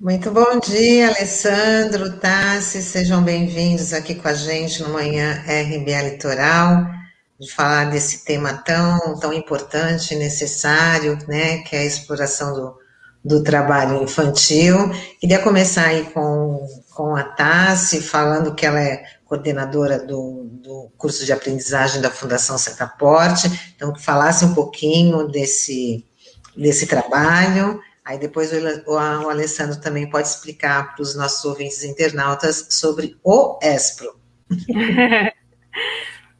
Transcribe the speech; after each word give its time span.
Muito 0.00 0.30
bom 0.32 0.58
dia, 0.58 1.08
Alessandro, 1.08 2.18
Tassi, 2.18 2.82
sejam 2.82 3.22
bem-vindos 3.22 3.92
aqui 3.92 4.16
com 4.16 4.26
a 4.26 4.34
gente 4.34 4.82
no 4.82 4.88
Manhã 4.88 5.40
RBA 5.44 6.02
Litoral, 6.10 6.84
de 7.38 7.52
falar 7.52 7.90
desse 7.90 8.24
tema 8.24 8.54
tão, 8.54 9.20
tão 9.20 9.32
importante 9.32 10.16
necessário, 10.16 11.16
né, 11.28 11.58
que 11.58 11.76
é 11.76 11.80
a 11.80 11.84
exploração 11.84 12.52
do, 12.52 12.87
do 13.24 13.42
trabalho 13.42 14.02
infantil. 14.02 14.90
Queria 15.20 15.38
começar 15.38 15.86
aí 15.86 16.04
com, 16.04 16.66
com 16.94 17.14
a 17.14 17.22
Tassi, 17.22 18.00
falando 18.00 18.54
que 18.54 18.64
ela 18.64 18.80
é 18.80 19.04
coordenadora 19.24 19.98
do, 19.98 20.48
do 20.50 20.90
curso 20.96 21.24
de 21.24 21.32
aprendizagem 21.32 22.00
da 22.00 22.10
Fundação 22.10 22.56
Setaporte, 22.56 23.72
então 23.76 23.92
que 23.92 24.02
falasse 24.02 24.44
um 24.44 24.54
pouquinho 24.54 25.28
desse, 25.28 26.04
desse 26.56 26.86
trabalho, 26.86 27.80
Aí 28.08 28.18
depois 28.18 28.50
o, 28.54 28.56
o 28.90 28.96
Alessandro 29.28 29.78
também 29.82 30.08
pode 30.08 30.28
explicar 30.28 30.94
para 30.94 31.02
os 31.02 31.14
nossos 31.14 31.44
ouvintes 31.44 31.84
internautas 31.84 32.68
sobre 32.70 33.18
o 33.22 33.58
ESPRO. 33.62 34.18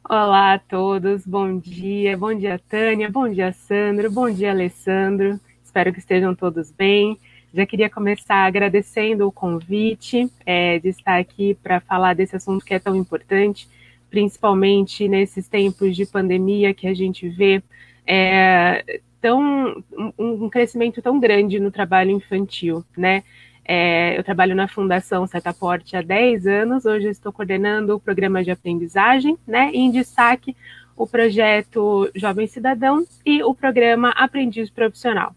Olá 0.09 0.55
a 0.55 0.59
todos, 0.59 1.27
bom 1.27 1.59
dia, 1.59 2.17
bom 2.17 2.33
dia 2.33 2.59
Tânia, 2.67 3.07
bom 3.11 3.29
dia 3.29 3.53
Sandro, 3.53 4.09
bom 4.09 4.31
dia 4.31 4.49
Alessandro, 4.49 5.39
espero 5.69 5.93
que 5.93 5.99
estejam 5.99 6.35
todos 6.35 6.71
bem. 6.71 7.17
Já 7.53 7.65
queria 7.65 7.89
começar 7.89 8.45
agradecendo 8.45 9.27
o 9.27 9.31
convite 9.31 10.29
é, 10.45 10.79
de 10.79 10.89
estar 10.89 11.17
aqui 11.17 11.55
para 11.63 11.79
falar 11.79 12.13
desse 12.13 12.35
assunto 12.35 12.65
que 12.65 12.73
é 12.73 12.79
tão 12.79 12.95
importante, 12.95 13.67
principalmente 14.09 15.07
nesses 15.07 15.47
tempos 15.47 15.95
de 15.95 16.05
pandemia 16.05 16.73
que 16.73 16.87
a 16.87 16.93
gente 16.93 17.29
vê 17.29 17.63
é, 18.05 18.99
tão 19.21 19.83
um, 19.97 20.43
um 20.45 20.49
crescimento 20.49 21.01
tão 21.01 21.19
grande 21.19 21.59
no 21.59 21.71
trabalho 21.71 22.11
infantil, 22.11 22.83
né? 22.97 23.23
É, 23.63 24.17
eu 24.17 24.23
trabalho 24.23 24.55
na 24.55 24.67
Fundação 24.67 25.27
Setaporte 25.27 25.95
há 25.95 26.01
10 26.01 26.47
anos, 26.47 26.85
hoje 26.85 27.07
estou 27.07 27.31
coordenando 27.31 27.95
o 27.95 27.99
programa 27.99 28.43
de 28.43 28.49
aprendizagem, 28.49 29.37
né? 29.47 29.69
E 29.71 29.77
em 29.77 29.91
destaque 29.91 30.55
o 30.95 31.05
projeto 31.05 32.09
Jovem 32.15 32.47
Cidadão 32.47 33.05
e 33.23 33.43
o 33.43 33.53
programa 33.53 34.09
Aprendiz 34.09 34.71
Profissional. 34.71 35.35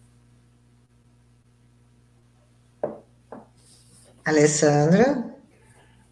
Alessandra? 4.24 5.24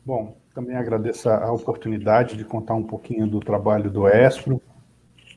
Bom, 0.05 0.37
também 0.55 0.77
agradeço 0.77 1.29
a 1.29 1.53
oportunidade 1.53 2.37
de 2.37 2.45
contar 2.45 2.75
um 2.75 2.83
pouquinho 2.83 3.27
do 3.27 3.41
trabalho 3.41 3.91
do 3.91 4.09
ESPRO, 4.09 4.61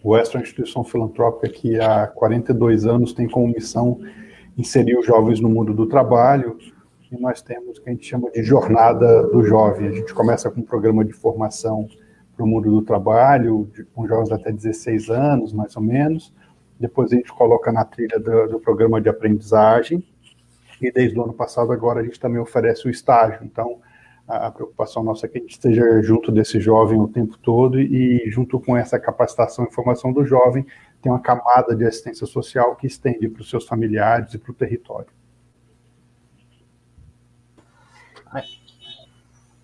o 0.04 0.18
ESTRO 0.18 0.36
é 0.36 0.40
uma 0.40 0.44
instituição 0.44 0.84
filantrópica 0.84 1.48
que 1.48 1.80
há 1.80 2.06
42 2.08 2.86
anos 2.86 3.14
tem 3.14 3.26
como 3.30 3.48
missão 3.48 4.02
inserir 4.58 4.98
os 4.98 5.06
jovens 5.06 5.40
no 5.40 5.48
mundo 5.48 5.74
do 5.74 5.88
trabalho, 5.88 6.58
e 7.10 7.18
nós 7.18 7.42
temos 7.42 7.78
o 7.78 7.82
que 7.82 7.90
a 7.90 7.94
gente 7.94 8.06
chama 8.06 8.30
de 8.30 8.44
jornada 8.44 9.24
do 9.28 9.42
jovem. 9.44 9.88
A 9.88 9.92
gente 9.94 10.14
começa 10.14 10.52
com 10.52 10.60
um 10.60 10.64
programa 10.64 11.06
de 11.06 11.14
formação 11.14 11.88
para 12.36 12.44
o 12.44 12.48
mundo 12.48 12.70
do 12.70 12.82
trabalho, 12.82 13.72
com 13.96 14.06
jovens 14.06 14.32
até 14.32 14.52
16 14.52 15.10
anos, 15.10 15.54
mais 15.54 15.74
ou 15.78 15.82
menos. 15.82 16.34
Depois 16.78 17.14
a 17.14 17.16
gente 17.16 17.32
coloca 17.32 17.72
na 17.72 17.86
trilha 17.86 18.20
do, 18.20 18.48
do 18.50 18.60
programa 18.60 19.00
de 19.00 19.08
aprendizagem, 19.08 20.04
e 20.88 20.92
desde 20.92 21.18
o 21.18 21.24
ano 21.24 21.34
passado 21.34 21.72
agora 21.72 22.02
a 22.02 22.04
gente 22.04 22.20
também 22.20 22.40
oferece 22.40 22.88
o 22.88 22.92
estágio. 22.92 23.40
Então, 23.44 23.80
a, 24.28 24.52
preocupação 24.52 25.04
nossa 25.04 25.26
é 25.26 25.30
que 25.30 25.38
a 25.38 25.42
gente 25.42 25.52
esteja 25.52 26.02
junto 26.02 26.32
desse 26.32 26.60
jovem 26.60 27.00
o 27.00 27.08
tempo 27.08 27.38
todo 27.38 27.80
e, 27.80 28.24
junto 28.30 28.60
com 28.60 28.78
essa 28.78 29.00
capacitação 29.00 29.66
e 29.66 29.74
formação 29.74 30.14
do 30.14 30.26
jovem, 30.26 30.66
tem 31.02 31.12
uma 31.12 31.20
camada 31.20 31.76
de 31.76 31.86
assistência 31.86 32.26
social 32.26 32.76
que 32.76 32.88
estende 32.88 33.28
para 33.28 33.42
os 33.42 33.50
seus 33.50 33.68
familiares 33.68 34.34
e 34.34 34.38
para 34.38 34.52
o 34.52 34.56
território. 34.56 35.10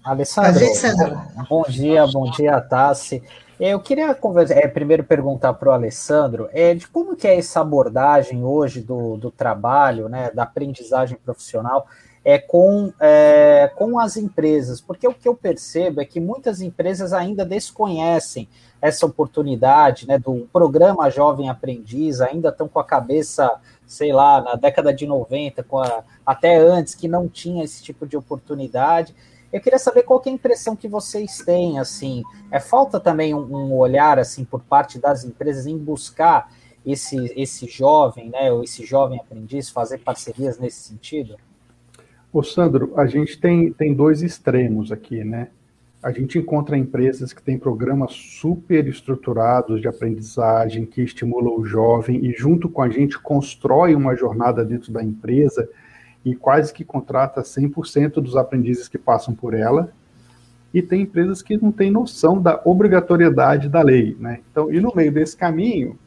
Alessandro, 0.04 1.22
bom 1.50 1.64
dia, 1.64 2.08
bom 2.08 2.32
dia, 2.32 2.60
Tassi. 2.62 3.22
Eu 3.60 3.82
queria 3.82 4.18
é, 4.52 4.68
primeiro 4.70 5.04
perguntar 5.04 5.54
para 5.54 5.70
o 5.70 5.74
Alessandro 5.74 6.48
é, 6.54 6.74
de 6.74 6.88
como 6.88 7.14
que 7.14 7.28
é 7.28 7.38
essa 7.38 7.60
abordagem 7.60 8.42
hoje 8.46 8.80
do, 8.80 9.18
do 9.18 9.30
trabalho, 9.30 10.08
né, 10.08 10.32
da 10.34 10.44
aprendizagem 10.44 11.18
profissional, 11.18 11.86
é, 12.24 12.38
com, 12.38 12.94
é, 13.02 13.70
com 13.76 14.00
as 14.00 14.16
empresas, 14.16 14.80
porque 14.80 15.06
o 15.06 15.14
que 15.14 15.28
eu 15.28 15.36
percebo 15.36 16.00
é 16.00 16.06
que 16.06 16.22
muitas 16.22 16.62
empresas 16.62 17.12
ainda 17.12 17.46
desconhecem 17.46 18.48
essa 18.82 19.06
oportunidade 19.06 20.08
né, 20.08 20.18
do 20.18 20.48
programa 20.54 21.10
Jovem 21.10 21.50
Aprendiz, 21.50 22.22
ainda 22.22 22.48
estão 22.48 22.68
com 22.68 22.80
a 22.80 22.84
cabeça, 22.84 23.52
sei 23.86 24.14
lá, 24.14 24.42
na 24.42 24.56
década 24.56 24.94
de 24.94 25.06
90, 25.06 25.64
com 25.64 25.80
a, 25.80 26.04
até 26.26 26.58
antes, 26.58 26.96
que 26.96 27.10
não 27.10 27.28
tinha 27.28 27.64
esse 27.64 27.84
tipo 27.84 28.08
de 28.08 28.16
oportunidade. 28.16 29.14
Eu 29.52 29.60
queria 29.60 29.80
saber 29.80 30.04
qual 30.04 30.20
que 30.20 30.30
é 30.30 30.32
a 30.32 30.36
impressão 30.36 30.76
que 30.76 30.88
vocês 30.88 31.40
têm, 31.40 31.80
assim, 31.80 32.24
é 32.52 32.60
falta 32.60 33.00
também 33.00 33.34
um, 33.34 33.40
um 33.40 33.74
olhar, 33.76 34.20
assim, 34.20 34.46
por 34.46 34.62
parte 34.62 35.00
das 35.00 35.24
empresas 35.24 35.66
em 35.66 35.78
buscar 35.78 36.52
esse, 36.86 37.34
esse 37.36 37.68
jovem, 37.68 38.30
né, 38.30 38.52
ou 38.52 38.64
esse 38.64 38.86
jovem 38.86 39.20
aprendiz, 39.20 39.70
fazer 39.70 40.00
parcerias 40.00 40.60
nesse 40.60 40.82
sentido? 40.84 41.36
Ô 42.32 42.44
Sandro, 42.44 42.94
a 42.96 43.08
gente 43.08 43.40
tem, 43.40 43.74
tem 43.74 43.94
dois 43.94 44.22
extremos 44.22 44.92
aqui, 44.92 45.24
né? 45.24 45.48
A 46.02 46.12
gente 46.12 46.38
encontra 46.38 46.78
empresas 46.78 47.34
que 47.34 47.42
têm 47.42 47.58
programas 47.58 48.14
super 48.14 48.88
estruturados 48.88 49.82
de 49.82 49.88
aprendizagem 49.88 50.86
que 50.86 51.02
estimulam 51.02 51.60
o 51.60 51.66
jovem 51.66 52.24
e 52.24 52.32
junto 52.32 52.70
com 52.70 52.82
a 52.82 52.90
gente 52.90 53.20
constrói 53.20 53.96
uma 53.96 54.16
jornada 54.16 54.64
dentro 54.64 54.94
da 54.94 55.04
empresa 55.04 55.68
e 56.24 56.36
quase 56.36 56.74
que 56.74 56.84
contrata 56.84 57.42
100% 57.42 58.16
dos 58.16 58.36
aprendizes 58.36 58.88
que 58.88 58.98
passam 58.98 59.34
por 59.34 59.54
ela. 59.54 59.92
E 60.74 60.82
tem 60.82 61.02
empresas 61.02 61.42
que 61.42 61.58
não 61.58 61.72
têm 61.72 61.90
noção 61.90 62.42
da 62.42 62.62
obrigatoriedade 62.64 63.70
da 63.70 63.82
lei, 63.82 64.16
né? 64.20 64.42
Então, 64.52 64.72
e 64.72 64.80
no 64.80 64.94
meio 64.96 65.12
desse 65.12 65.36
caminho, 65.36 65.98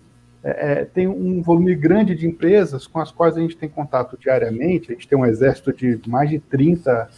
é, 0.44 0.72
é, 0.72 0.84
tem 0.84 1.06
um 1.06 1.40
volume 1.42 1.74
grande 1.74 2.14
de 2.14 2.26
empresas 2.26 2.86
com 2.86 3.00
as 3.00 3.10
quais 3.10 3.36
a 3.36 3.40
gente 3.40 3.56
tem 3.56 3.68
contato 3.68 4.16
diariamente. 4.18 4.90
A 4.90 4.94
gente 4.94 5.08
tem 5.08 5.18
um 5.18 5.26
exército 5.26 5.72
de 5.72 6.00
mais 6.08 6.30
de 6.30 6.38
30 6.38 7.08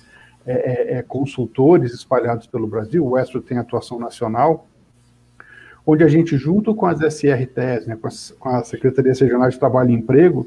é, 0.46 0.52
é, 0.52 0.98
é, 0.98 1.02
consultores 1.02 1.94
espalhados 1.94 2.46
pelo 2.46 2.66
Brasil. 2.66 3.06
O 3.06 3.18
Estro 3.18 3.40
tem 3.40 3.56
atuação 3.56 3.98
nacional, 3.98 4.66
onde 5.86 6.04
a 6.04 6.08
gente, 6.08 6.36
junto 6.36 6.74
com 6.74 6.84
as 6.84 7.00
SRTs, 7.00 7.86
né, 7.86 7.96
com, 7.96 8.06
as, 8.06 8.30
com 8.38 8.50
a 8.50 8.62
Secretaria 8.62 9.12
Regional 9.12 9.48
de 9.48 9.58
Trabalho 9.58 9.90
e 9.90 9.94
Emprego, 9.94 10.46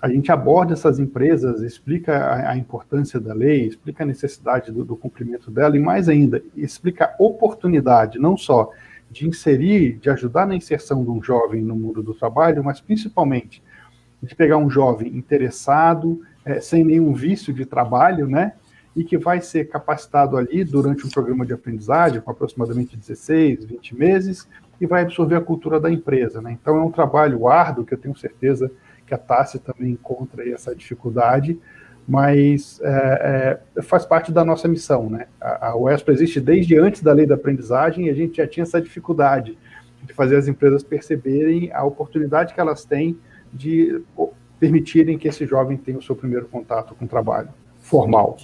a 0.00 0.08
gente 0.08 0.30
aborda 0.30 0.74
essas 0.74 0.98
empresas, 0.98 1.62
explica 1.62 2.16
a, 2.16 2.50
a 2.50 2.56
importância 2.56 3.18
da 3.18 3.32
lei, 3.32 3.66
explica 3.66 4.04
a 4.04 4.06
necessidade 4.06 4.70
do, 4.70 4.84
do 4.84 4.96
cumprimento 4.96 5.50
dela 5.50 5.76
e, 5.76 5.80
mais 5.80 6.08
ainda, 6.08 6.42
explica 6.54 7.06
a 7.06 7.22
oportunidade, 7.22 8.18
não 8.18 8.36
só 8.36 8.70
de 9.10 9.26
inserir, 9.26 9.98
de 9.98 10.10
ajudar 10.10 10.46
na 10.46 10.54
inserção 10.54 11.02
de 11.02 11.10
um 11.10 11.22
jovem 11.22 11.62
no 11.62 11.74
mundo 11.74 12.02
do 12.02 12.12
trabalho, 12.12 12.62
mas 12.62 12.80
principalmente 12.80 13.62
de 14.22 14.34
pegar 14.34 14.56
um 14.58 14.68
jovem 14.68 15.16
interessado, 15.16 16.20
é, 16.44 16.60
sem 16.60 16.84
nenhum 16.84 17.12
vício 17.14 17.52
de 17.52 17.64
trabalho, 17.64 18.26
né? 18.26 18.52
E 18.94 19.04
que 19.04 19.18
vai 19.18 19.40
ser 19.40 19.68
capacitado 19.68 20.36
ali 20.36 20.64
durante 20.64 21.06
um 21.06 21.10
programa 21.10 21.44
de 21.44 21.52
aprendizagem, 21.52 22.20
com 22.20 22.30
aproximadamente 22.30 22.96
16, 22.96 23.64
20 23.64 23.96
meses, 23.96 24.48
e 24.80 24.86
vai 24.86 25.02
absorver 25.02 25.36
a 25.36 25.40
cultura 25.40 25.78
da 25.78 25.90
empresa, 25.90 26.40
né? 26.40 26.52
Então 26.60 26.76
é 26.76 26.82
um 26.82 26.90
trabalho 26.90 27.46
árduo 27.46 27.84
que 27.84 27.94
eu 27.94 27.98
tenho 27.98 28.16
certeza 28.16 28.68
que 28.68 28.74
a 29.14 29.18
Tassi 29.18 29.58
também 29.58 29.92
encontra 29.92 30.48
essa 30.48 30.74
dificuldade, 30.74 31.58
mas 32.08 32.80
é, 32.82 33.60
é, 33.76 33.82
faz 33.82 34.06
parte 34.06 34.30
da 34.30 34.44
nossa 34.44 34.68
missão. 34.68 35.10
Né? 35.10 35.26
A, 35.40 35.68
a 35.68 35.76
UESP 35.76 36.10
existe 36.12 36.40
desde 36.40 36.78
antes 36.78 37.02
da 37.02 37.12
lei 37.12 37.26
da 37.26 37.34
aprendizagem 37.34 38.06
e 38.06 38.10
a 38.10 38.14
gente 38.14 38.36
já 38.36 38.46
tinha 38.46 38.62
essa 38.62 38.80
dificuldade 38.80 39.58
de 40.02 40.12
fazer 40.12 40.36
as 40.36 40.46
empresas 40.46 40.84
perceberem 40.84 41.72
a 41.72 41.84
oportunidade 41.84 42.54
que 42.54 42.60
elas 42.60 42.84
têm 42.84 43.18
de 43.52 44.02
permitirem 44.60 45.18
que 45.18 45.28
esse 45.28 45.46
jovem 45.46 45.76
tenha 45.76 45.98
o 45.98 46.02
seu 46.02 46.14
primeiro 46.14 46.46
contato 46.46 46.94
com 46.94 47.04
o 47.04 47.08
trabalho 47.08 47.48
formal. 47.78 48.36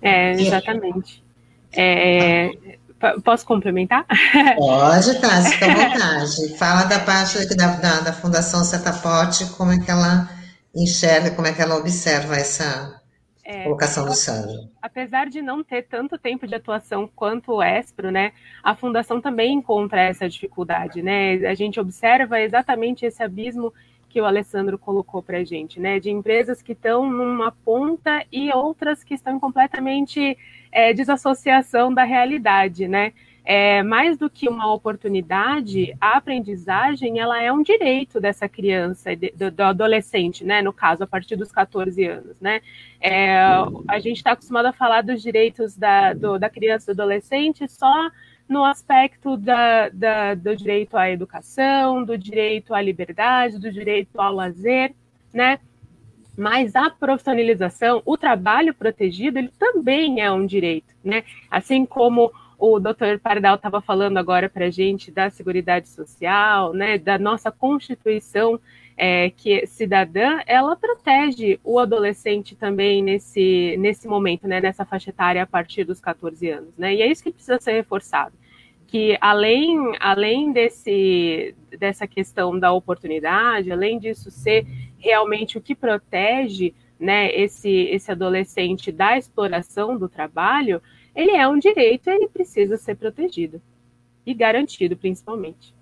É, 0.00 0.32
exatamente. 0.32 1.22
É, 1.72 2.78
posso 3.24 3.46
complementar? 3.46 4.06
Pode, 4.56 5.20
tá, 5.20 5.42
fica 5.42 5.66
à 5.66 5.74
vontade. 5.74 6.58
Fala 6.58 6.84
da 6.84 6.98
parte 7.00 7.56
da, 7.56 7.66
da, 7.76 8.00
da 8.00 8.12
Fundação 8.12 8.64
Setapote, 8.64 9.46
como 9.56 9.72
é 9.72 9.78
que 9.78 9.90
ela 9.90 10.28
enxerga, 10.74 11.30
como 11.30 11.46
é 11.46 11.52
que 11.52 11.62
ela 11.62 11.76
observa 11.76 12.36
essa 12.36 13.00
é, 13.48 13.64
colocação 13.64 14.04
do 14.04 14.12
Sandro. 14.12 14.68
Apesar 14.80 15.28
de 15.28 15.40
não 15.40 15.64
ter 15.64 15.82
tanto 15.82 16.18
tempo 16.18 16.46
de 16.46 16.54
atuação 16.54 17.08
quanto 17.16 17.52
o 17.52 17.62
ESPRO, 17.62 18.10
né, 18.10 18.32
a 18.62 18.74
Fundação 18.74 19.20
também 19.20 19.54
encontra 19.54 20.02
essa 20.02 20.28
dificuldade, 20.28 21.02
né? 21.02 21.34
A 21.48 21.54
gente 21.54 21.80
observa 21.80 22.40
exatamente 22.40 23.06
esse 23.06 23.22
abismo 23.22 23.72
que 24.08 24.20
o 24.20 24.24
Alessandro 24.24 24.78
colocou 24.78 25.22
para 25.22 25.38
a 25.38 25.44
gente, 25.44 25.78
né? 25.78 26.00
De 26.00 26.10
empresas 26.10 26.62
que 26.62 26.72
estão 26.72 27.10
numa 27.10 27.52
ponta 27.52 28.24
e 28.32 28.50
outras 28.52 29.04
que 29.04 29.14
estão 29.14 29.38
completamente 29.38 30.36
é, 30.72 30.92
desassociação 30.92 31.92
da 31.92 32.04
realidade, 32.04 32.88
né? 32.88 33.12
É, 33.44 33.82
mais 33.82 34.18
do 34.18 34.28
que 34.28 34.46
uma 34.46 34.70
oportunidade, 34.70 35.96
a 35.98 36.18
aprendizagem 36.18 37.18
ela 37.18 37.42
é 37.42 37.50
um 37.50 37.62
direito 37.62 38.20
dessa 38.20 38.46
criança, 38.46 39.10
do, 39.16 39.50
do 39.50 39.62
adolescente, 39.62 40.44
né? 40.44 40.60
No 40.60 40.72
caso, 40.72 41.04
a 41.04 41.06
partir 41.06 41.36
dos 41.36 41.50
14 41.50 42.04
anos, 42.04 42.40
né? 42.40 42.60
É, 43.00 43.38
a 43.88 43.98
gente 43.98 44.18
está 44.18 44.32
acostumado 44.32 44.66
a 44.66 44.72
falar 44.72 45.02
dos 45.02 45.22
direitos 45.22 45.76
da, 45.76 46.12
do, 46.12 46.38
da 46.38 46.50
criança 46.50 46.90
e 46.90 46.94
do 46.94 47.02
adolescente 47.02 47.66
só 47.68 48.10
no 48.48 48.64
aspecto 48.64 49.36
da, 49.36 49.88
da, 49.90 50.34
do 50.34 50.56
direito 50.56 50.96
à 50.96 51.10
educação, 51.10 52.02
do 52.02 52.16
direito 52.16 52.74
à 52.74 52.80
liberdade, 52.80 53.58
do 53.58 53.70
direito 53.70 54.18
ao 54.20 54.32
lazer, 54.32 54.94
né? 55.32 55.60
Mas 56.36 56.74
a 56.74 56.88
profissionalização, 56.88 58.00
o 58.06 58.16
trabalho 58.16 58.72
protegido, 58.72 59.38
ele 59.38 59.52
também 59.58 60.20
é 60.20 60.30
um 60.30 60.46
direito, 60.46 60.94
né? 61.04 61.24
Assim 61.50 61.84
como 61.84 62.32
o 62.58 62.80
doutor 62.80 63.18
Pardal 63.20 63.54
estava 63.54 63.80
falando 63.80 64.16
agora 64.16 64.48
para 64.48 64.66
a 64.66 64.70
gente 64.70 65.10
da 65.10 65.30
Seguridade 65.30 65.88
Social, 65.88 66.72
né, 66.72 66.98
da 66.98 67.16
nossa 67.16 67.52
Constituição 67.52 68.58
é, 68.98 69.30
que 69.30 69.64
cidadã, 69.64 70.40
ela 70.44 70.74
protege 70.74 71.60
o 71.62 71.78
adolescente 71.78 72.56
também 72.56 73.00
nesse, 73.00 73.76
nesse 73.78 74.08
momento, 74.08 74.48
né, 74.48 74.60
nessa 74.60 74.84
faixa 74.84 75.10
etária 75.10 75.40
a 75.40 75.46
partir 75.46 75.84
dos 75.84 76.00
14 76.00 76.50
anos, 76.50 76.76
né, 76.76 76.96
e 76.96 77.02
é 77.02 77.06
isso 77.06 77.22
que 77.22 77.30
precisa 77.30 77.60
ser 77.60 77.72
reforçado, 77.72 78.34
que 78.88 79.16
além, 79.20 79.78
além 80.00 80.52
desse, 80.52 81.54
dessa 81.78 82.08
questão 82.08 82.58
da 82.58 82.72
oportunidade, 82.72 83.70
além 83.70 84.00
disso 84.00 84.32
ser 84.32 84.66
realmente 84.98 85.56
o 85.56 85.60
que 85.60 85.76
protege, 85.76 86.74
né, 86.98 87.30
esse, 87.32 87.70
esse 87.70 88.10
adolescente 88.10 88.90
da 88.90 89.16
exploração 89.16 89.96
do 89.96 90.08
trabalho, 90.08 90.82
ele 91.14 91.30
é 91.30 91.46
um 91.46 91.58
direito 91.58 92.10
e 92.10 92.14
ele 92.14 92.28
precisa 92.28 92.76
ser 92.76 92.96
protegido 92.96 93.62
e 94.26 94.34
garantido, 94.34 94.96
principalmente. 94.96 95.77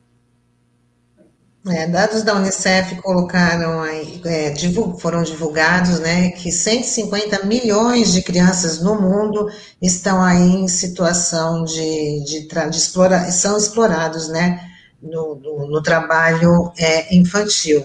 É, 1.68 1.84
dados 1.84 2.22
da 2.22 2.34
Unicef 2.34 2.94
colocaram 3.02 3.82
aí, 3.82 4.20
é, 4.24 4.50
divulg, 4.50 5.00
foram 5.00 5.24
divulgados, 5.24 5.98
né, 5.98 6.30
que 6.30 6.52
150 6.52 7.44
milhões 7.44 8.12
de 8.12 8.22
crianças 8.22 8.80
no 8.80 9.00
mundo 9.00 9.50
estão 9.82 10.22
aí 10.22 10.38
em 10.40 10.68
situação 10.68 11.64
de, 11.64 12.24
de, 12.24 12.46
de 12.46 12.76
explorar, 12.76 13.32
são 13.32 13.56
explorados, 13.58 14.28
né, 14.28 14.60
no, 15.02 15.34
no, 15.34 15.66
no 15.66 15.82
trabalho 15.82 16.72
é, 16.78 17.12
infantil. 17.12 17.84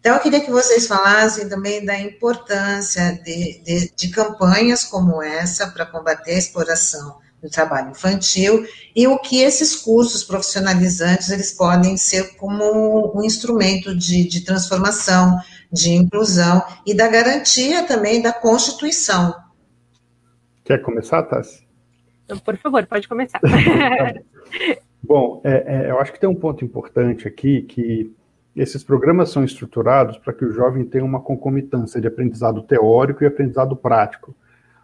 Então, 0.00 0.14
eu 0.14 0.20
queria 0.20 0.40
que 0.40 0.50
vocês 0.50 0.88
falassem 0.88 1.48
também 1.48 1.84
da 1.84 1.96
importância 2.00 3.12
de, 3.22 3.62
de, 3.62 3.92
de 3.94 4.08
campanhas 4.08 4.82
como 4.82 5.22
essa 5.22 5.68
para 5.68 5.86
combater 5.86 6.32
a 6.32 6.38
exploração 6.38 7.20
do 7.42 7.48
trabalho 7.48 7.90
infantil 7.90 8.64
e 8.94 9.06
o 9.06 9.18
que 9.18 9.40
esses 9.40 9.76
cursos 9.76 10.22
profissionalizantes 10.24 11.30
eles 11.30 11.52
podem 11.52 11.96
ser 11.96 12.36
como 12.36 13.16
um 13.18 13.24
instrumento 13.24 13.96
de, 13.96 14.28
de 14.28 14.44
transformação, 14.44 15.38
de 15.72 15.90
inclusão 15.90 16.62
e 16.86 16.94
da 16.94 17.08
garantia 17.08 17.86
também 17.86 18.20
da 18.20 18.32
Constituição. 18.32 19.34
Quer 20.64 20.82
começar, 20.82 21.22
Tassi? 21.22 21.66
Então, 22.24 22.38
por 22.38 22.56
favor, 22.58 22.86
pode 22.86 23.08
começar. 23.08 23.40
Bom, 25.02 25.40
é, 25.44 25.86
é, 25.86 25.90
eu 25.90 25.98
acho 25.98 26.12
que 26.12 26.20
tem 26.20 26.28
um 26.28 26.34
ponto 26.34 26.64
importante 26.64 27.26
aqui 27.26 27.62
que 27.62 28.14
esses 28.54 28.84
programas 28.84 29.30
são 29.30 29.44
estruturados 29.44 30.18
para 30.18 30.32
que 30.32 30.44
o 30.44 30.52
jovem 30.52 30.84
tenha 30.84 31.04
uma 31.04 31.20
concomitância 31.20 32.00
de 32.00 32.06
aprendizado 32.06 32.62
teórico 32.62 33.24
e 33.24 33.26
aprendizado 33.26 33.74
prático 33.74 34.36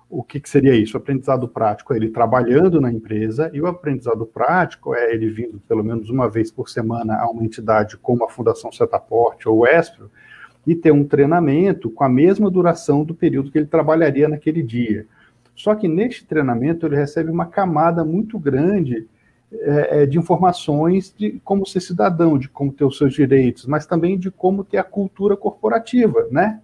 o 0.08 0.22
que, 0.22 0.38
que, 0.38 0.48
seria 0.48 0.74
isso? 0.74 0.96
O 0.96 1.00
aprendizado 1.00 1.48
prático 1.48 1.92
é 1.92 1.96
ele 1.96 2.08
trabalhando 2.10 2.80
na 2.80 2.92
empresa, 2.92 3.50
e 3.52 3.60
o 3.60 3.66
aprendizado 3.66 4.24
prático 4.24 4.94
é 4.94 5.12
ele 5.12 5.28
vindo 5.28 5.60
pelo 5.68 5.82
menos 5.82 6.08
uma 6.08 6.28
vez 6.28 6.50
por 6.50 6.68
semana 6.68 7.16
a 7.16 7.28
uma 7.28 7.44
entidade 7.44 7.96
como 7.96 8.24
a 8.24 8.28
Fundação 8.28 8.70
Setaporte 8.70 9.48
ou 9.48 9.58
o 9.58 9.66
Espro, 9.66 10.10
e 10.66 10.74
ter 10.74 10.92
um 10.92 11.04
treinamento 11.04 11.90
com 11.90 12.04
a 12.04 12.08
mesma 12.08 12.50
duração 12.50 13.04
do 13.04 13.14
período 13.14 13.50
que 13.50 13.58
ele 13.58 13.66
trabalharia 13.66 14.28
naquele 14.28 14.62
dia. 14.62 15.06
Só 15.54 15.74
que 15.74 15.88
neste 15.88 16.24
treinamento 16.24 16.86
ele 16.86 16.96
recebe 16.96 17.30
uma 17.30 17.46
camada 17.46 18.04
muito 18.04 18.38
grande 18.38 19.06
é, 19.52 20.02
é 20.02 20.06
de 20.06 20.18
informações 20.18 21.14
de 21.16 21.40
como 21.44 21.64
ser 21.64 21.80
cidadão, 21.80 22.36
de 22.36 22.48
como 22.48 22.72
ter 22.72 22.84
os 22.84 22.98
seus 22.98 23.14
direitos, 23.14 23.64
mas 23.66 23.86
também 23.86 24.18
de 24.18 24.30
como 24.30 24.64
ter 24.64 24.78
a 24.78 24.84
cultura 24.84 25.36
corporativa, 25.36 26.26
né? 26.30 26.60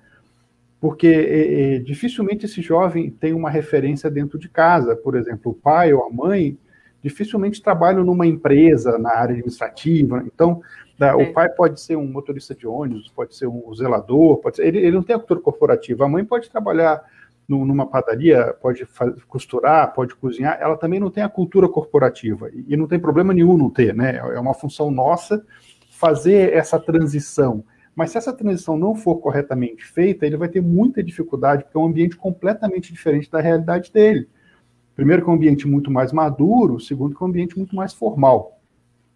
Porque 0.83 1.07
é, 1.07 1.77
é, 1.77 1.79
dificilmente 1.79 2.45
esse 2.45 2.61
jovem 2.61 3.09
tem 3.09 3.33
uma 3.33 3.49
referência 3.49 4.11
dentro 4.11 4.37
de 4.37 4.49
casa. 4.49 4.97
Por 4.97 5.15
exemplo, 5.15 5.53
o 5.53 5.55
pai 5.55 5.93
ou 5.93 6.05
a 6.05 6.11
mãe 6.11 6.59
dificilmente 7.01 7.63
trabalham 7.63 8.03
numa 8.03 8.27
empresa 8.27 8.99
na 8.99 9.11
área 9.11 9.33
administrativa. 9.33 10.25
Então, 10.27 10.61
é. 11.01 11.15
o 11.15 11.33
pai 11.33 11.49
pode 11.51 11.81
ser 11.81 11.95
um 11.95 12.09
motorista 12.09 12.53
de 12.53 12.67
ônibus, 12.67 13.09
pode 13.15 13.37
ser 13.37 13.47
um 13.47 13.73
zelador, 13.73 14.39
pode 14.39 14.57
ser, 14.57 14.67
ele, 14.67 14.79
ele 14.79 14.97
não 14.97 15.05
tem 15.05 15.15
a 15.15 15.21
cultura 15.21 15.39
corporativa. 15.39 16.05
A 16.05 16.09
mãe 16.09 16.25
pode 16.25 16.51
trabalhar 16.51 17.01
no, 17.47 17.65
numa 17.65 17.87
padaria, 17.87 18.53
pode 18.61 18.85
costurar, 19.29 19.95
pode 19.95 20.17
cozinhar. 20.17 20.59
Ela 20.61 20.77
também 20.77 20.99
não 20.99 21.13
tem 21.13 21.23
a 21.23 21.29
cultura 21.29 21.69
corporativa 21.69 22.51
e, 22.53 22.65
e 22.75 22.77
não 22.77 22.89
tem 22.89 22.99
problema 22.99 23.33
nenhum 23.33 23.57
não 23.57 23.71
ter, 23.71 23.95
né? 23.95 24.17
É 24.17 24.41
uma 24.41 24.53
função 24.53 24.91
nossa 24.91 25.47
fazer 25.91 26.53
essa 26.53 26.77
transição 26.77 27.63
mas 27.95 28.11
se 28.11 28.19
essa 28.19 28.33
transição 28.33 28.77
não 28.77 28.95
for 28.95 29.17
corretamente 29.17 29.85
feita, 29.85 30.27
ele 30.27 30.37
vai 30.37 30.49
ter 30.49 30.63
muita 30.63 31.03
dificuldade, 31.03 31.65
porque 31.65 31.77
é 31.77 31.81
um 31.81 31.87
ambiente 31.87 32.17
completamente 32.17 32.93
diferente 32.93 33.31
da 33.31 33.41
realidade 33.41 33.93
dele. 33.93 34.29
Primeiro, 34.97 35.23
que 35.23 35.29
é 35.29 35.33
um 35.33 35.37
ambiente 35.37 35.69
muito 35.69 35.91
mais 35.91 36.13
maduro, 36.13 36.81
segundo, 36.81 37.15
que 37.15 37.23
é 37.23 37.27
um 37.27 37.29
ambiente 37.29 37.57
muito 37.57 37.77
mais 37.77 37.93
formal. 37.93 38.59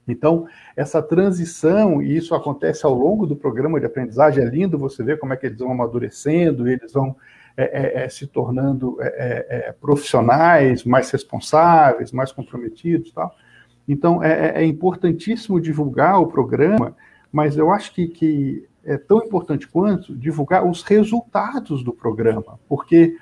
Então, 0.07 0.47
essa 0.77 1.03
transição, 1.03 2.03
e 2.03 2.17
isso 2.17 2.35
acontece 2.35 2.85
ao 2.85 2.95
longo 2.95 3.27
do 3.27 3.35
programa 3.35 3.81
de 3.81 3.87
aprendizagem, 3.87 4.45
é 4.45 4.47
lindo 4.47 4.79
você 4.79 5.03
ver 5.03 5.19
como 5.19 5.33
é 5.33 5.37
que 5.37 5.47
eles 5.47 5.59
vão 5.59 5.73
amadurecendo, 5.73 6.69
eles 6.69 6.93
vão 6.93 7.17
é, 7.57 7.65
é, 7.65 8.05
é 8.05 8.09
se 8.09 8.27
tornando 8.27 8.99
é, 9.01 9.07
é, 9.07 9.69
é, 9.69 9.73
profissionais, 9.73 10.85
mais 10.85 11.11
responsáveis, 11.11 12.13
mais 12.13 12.31
comprometidos 12.31 13.11
tal. 13.11 13.35
Então, 13.89 14.23
é, 14.23 14.65
importantíssimo 14.65 15.61
divulgar 15.61 16.21
o 16.21 16.27
programa 16.27 16.95
mas 17.37 17.59
eu 17.59 17.71
acho 17.71 17.93
que, 17.93 18.09
que 18.09 18.67
é 18.87 18.97
tão 18.97 19.19
importante 19.19 19.67
quanto 19.67 20.17
divulgar 20.17 20.65
os 20.65 20.83
resultados 20.83 21.83
do 21.83 21.93
programa, 21.93 22.59
porque 22.69 23.17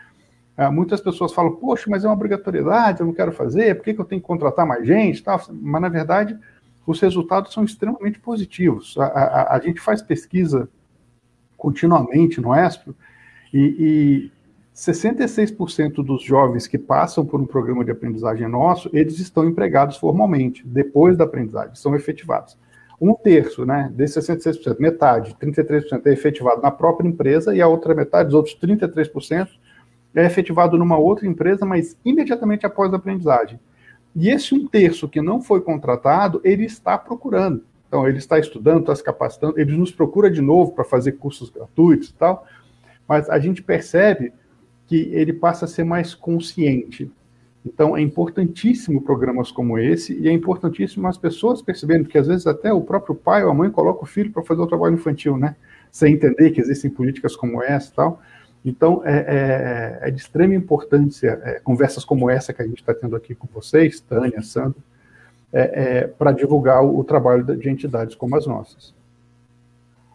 ah, 0.56 0.70
muitas 0.70 1.00
pessoas 1.00 1.32
falam, 1.32 1.56
poxa, 1.56 1.86
mas 1.88 2.04
é 2.04 2.08
uma 2.08 2.14
obrigatoriedade, 2.14 3.00
eu 3.00 3.06
não 3.06 3.14
quero 3.14 3.32
fazer, 3.32 3.74
por 3.74 3.84
que, 3.84 3.94
que 3.94 4.00
eu 4.00 4.04
tenho 4.04 4.20
que 4.20 4.26
contratar 4.26 4.66
mais 4.66 4.86
gente? 4.86 5.22
Tal? 5.22 5.40
Mas, 5.50 5.82
na 5.82 5.88
verdade, 5.88 6.38
os 6.86 7.00
resultados 7.00 7.52
são 7.52 7.64
extremamente 7.64 8.20
positivos. 8.20 8.96
A, 8.98 9.06
a, 9.06 9.56
a 9.56 9.60
gente 9.60 9.80
faz 9.80 10.02
pesquisa 10.02 10.68
continuamente 11.56 12.40
no 12.40 12.54
ESPRO 12.54 12.94
e, 13.52 14.30
e 14.30 14.32
66% 14.76 16.04
dos 16.04 16.22
jovens 16.22 16.66
que 16.66 16.76
passam 16.76 17.24
por 17.24 17.40
um 17.40 17.46
programa 17.46 17.84
de 17.84 17.90
aprendizagem 17.90 18.46
nosso, 18.46 18.90
eles 18.92 19.18
estão 19.18 19.48
empregados 19.48 19.96
formalmente, 19.96 20.62
depois 20.66 21.16
da 21.16 21.24
aprendizagem, 21.24 21.74
são 21.74 21.96
efetivados 21.96 22.56
um 23.04 23.14
terço, 23.14 23.66
né, 23.66 23.90
desses 23.94 24.26
66%, 24.26 24.78
metade, 24.78 25.34
33% 25.34 26.06
é 26.06 26.12
efetivado 26.12 26.62
na 26.62 26.70
própria 26.70 27.06
empresa 27.06 27.54
e 27.54 27.60
a 27.60 27.68
outra 27.68 27.94
metade, 27.94 28.28
os 28.28 28.34
outros 28.34 28.56
33%, 28.58 29.48
é 30.14 30.24
efetivado 30.24 30.78
numa 30.78 30.96
outra 30.96 31.26
empresa, 31.26 31.66
mas 31.66 31.96
imediatamente 32.04 32.64
após 32.64 32.92
a 32.92 32.96
aprendizagem. 32.96 33.58
E 34.14 34.30
esse 34.30 34.54
um 34.54 34.66
terço 34.66 35.08
que 35.08 35.20
não 35.20 35.42
foi 35.42 35.60
contratado, 35.60 36.40
ele 36.44 36.64
está 36.64 36.96
procurando. 36.96 37.64
Então, 37.88 38.08
ele 38.08 38.18
está 38.18 38.38
estudando, 38.38 38.80
está 38.80 38.94
se 38.94 39.04
capacitando, 39.04 39.58
ele 39.58 39.76
nos 39.76 39.92
procura 39.92 40.30
de 40.30 40.40
novo 40.40 40.72
para 40.72 40.84
fazer 40.84 41.12
cursos 41.12 41.50
gratuitos 41.50 42.10
e 42.10 42.14
tal, 42.14 42.46
mas 43.06 43.28
a 43.28 43.38
gente 43.38 43.62
percebe 43.62 44.32
que 44.86 45.10
ele 45.12 45.32
passa 45.32 45.64
a 45.64 45.68
ser 45.68 45.84
mais 45.84 46.14
consciente. 46.14 47.10
Então, 47.64 47.96
é 47.96 48.00
importantíssimo 48.02 49.00
programas 49.00 49.50
como 49.50 49.78
esse 49.78 50.18
e 50.20 50.28
é 50.28 50.32
importantíssimo 50.32 51.06
as 51.08 51.16
pessoas 51.16 51.62
perceberem 51.62 52.04
que, 52.04 52.18
às 52.18 52.26
vezes, 52.26 52.46
até 52.46 52.72
o 52.72 52.82
próprio 52.82 53.14
pai 53.14 53.42
ou 53.42 53.50
a 53.50 53.54
mãe 53.54 53.70
coloca 53.70 54.02
o 54.02 54.06
filho 54.06 54.30
para 54.30 54.42
fazer 54.42 54.60
o 54.60 54.66
trabalho 54.66 54.94
infantil, 54.94 55.38
né? 55.38 55.56
Sem 55.90 56.12
entender 56.12 56.50
que 56.50 56.60
existem 56.60 56.90
políticas 56.90 57.34
como 57.34 57.62
essa 57.62 57.90
e 57.90 57.94
tal. 57.94 58.22
Então, 58.64 59.02
é, 59.04 59.98
é, 60.02 60.08
é 60.08 60.10
de 60.10 60.20
extrema 60.20 60.54
importância 60.54 61.40
é, 61.42 61.60
conversas 61.60 62.04
como 62.04 62.28
essa 62.28 62.52
que 62.52 62.60
a 62.60 62.66
gente 62.66 62.80
está 62.80 62.92
tendo 62.92 63.16
aqui 63.16 63.34
com 63.34 63.48
vocês, 63.52 63.98
Tânia, 64.00 64.42
Sandra, 64.42 64.78
é, 65.52 65.60
é, 65.62 66.06
para 66.06 66.32
divulgar 66.32 66.84
o, 66.84 66.98
o 66.98 67.04
trabalho 67.04 67.44
de 67.44 67.70
entidades 67.70 68.14
como 68.14 68.36
as 68.36 68.46
nossas. 68.46 68.94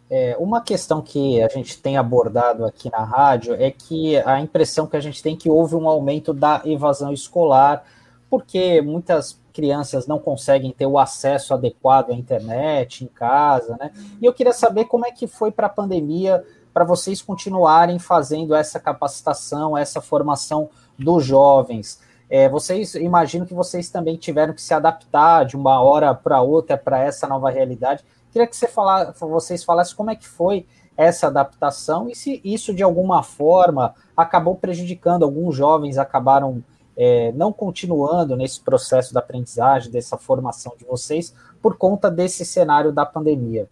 É, 0.09 0.35
uma 0.39 0.61
questão 0.61 1.01
que 1.01 1.41
a 1.41 1.47
gente 1.47 1.79
tem 1.79 1.95
abordado 1.95 2.65
aqui 2.65 2.89
na 2.89 3.03
rádio 3.03 3.53
é 3.53 3.69
que 3.69 4.17
a 4.17 4.39
impressão 4.39 4.87
que 4.87 4.97
a 4.97 4.99
gente 4.99 5.21
tem 5.21 5.35
é 5.35 5.37
que 5.37 5.49
houve 5.49 5.75
um 5.75 5.87
aumento 5.87 6.33
da 6.33 6.61
evasão 6.65 7.13
escolar, 7.13 7.83
porque 8.27 8.81
muitas 8.81 9.39
crianças 9.53 10.07
não 10.07 10.17
conseguem 10.17 10.71
ter 10.71 10.87
o 10.87 10.97
acesso 10.97 11.53
adequado 11.53 12.11
à 12.11 12.13
internet 12.13 13.03
em 13.03 13.07
casa, 13.07 13.77
né? 13.79 13.91
E 14.19 14.25
eu 14.25 14.33
queria 14.33 14.53
saber 14.53 14.85
como 14.85 15.05
é 15.05 15.11
que 15.11 15.27
foi 15.27 15.51
para 15.51 15.67
a 15.67 15.69
pandemia 15.69 16.43
para 16.73 16.83
vocês 16.83 17.21
continuarem 17.21 17.99
fazendo 17.99 18.55
essa 18.55 18.79
capacitação, 18.79 19.77
essa 19.77 20.01
formação 20.01 20.69
dos 20.97 21.25
jovens. 21.25 21.99
É, 22.29 22.47
vocês 22.47 22.95
imagino 22.95 23.45
que 23.45 23.53
vocês 23.53 23.89
também 23.89 24.15
tiveram 24.15 24.53
que 24.53 24.61
se 24.61 24.73
adaptar 24.73 25.45
de 25.45 25.55
uma 25.55 25.81
hora 25.81 26.13
para 26.13 26.41
outra 26.41 26.77
para 26.77 26.99
essa 26.99 27.27
nova 27.27 27.49
realidade. 27.49 28.03
Queria 28.31 28.47
que 28.47 28.55
você 28.55 28.67
falar, 28.67 29.13
vocês 29.13 29.63
falassem 29.63 29.95
como 29.95 30.11
é 30.11 30.15
que 30.15 30.27
foi 30.27 30.65
essa 30.95 31.27
adaptação 31.27 32.09
e 32.09 32.15
se 32.15 32.41
isso 32.43 32.73
de 32.73 32.83
alguma 32.83 33.23
forma 33.23 33.95
acabou 34.15 34.55
prejudicando 34.55 35.23
alguns 35.23 35.55
jovens 35.55 35.97
acabaram 35.97 36.61
é, 37.01 37.31
não 37.31 37.53
continuando 37.53 38.35
nesse 38.35 38.59
processo 38.61 39.13
da 39.13 39.21
aprendizagem, 39.21 39.89
dessa 39.89 40.17
formação 40.17 40.75
de 40.77 40.83
vocês, 40.83 41.33
por 41.61 41.77
conta 41.77 42.11
desse 42.11 42.43
cenário 42.43 42.91
da 42.91 43.05
pandemia. 43.05 43.69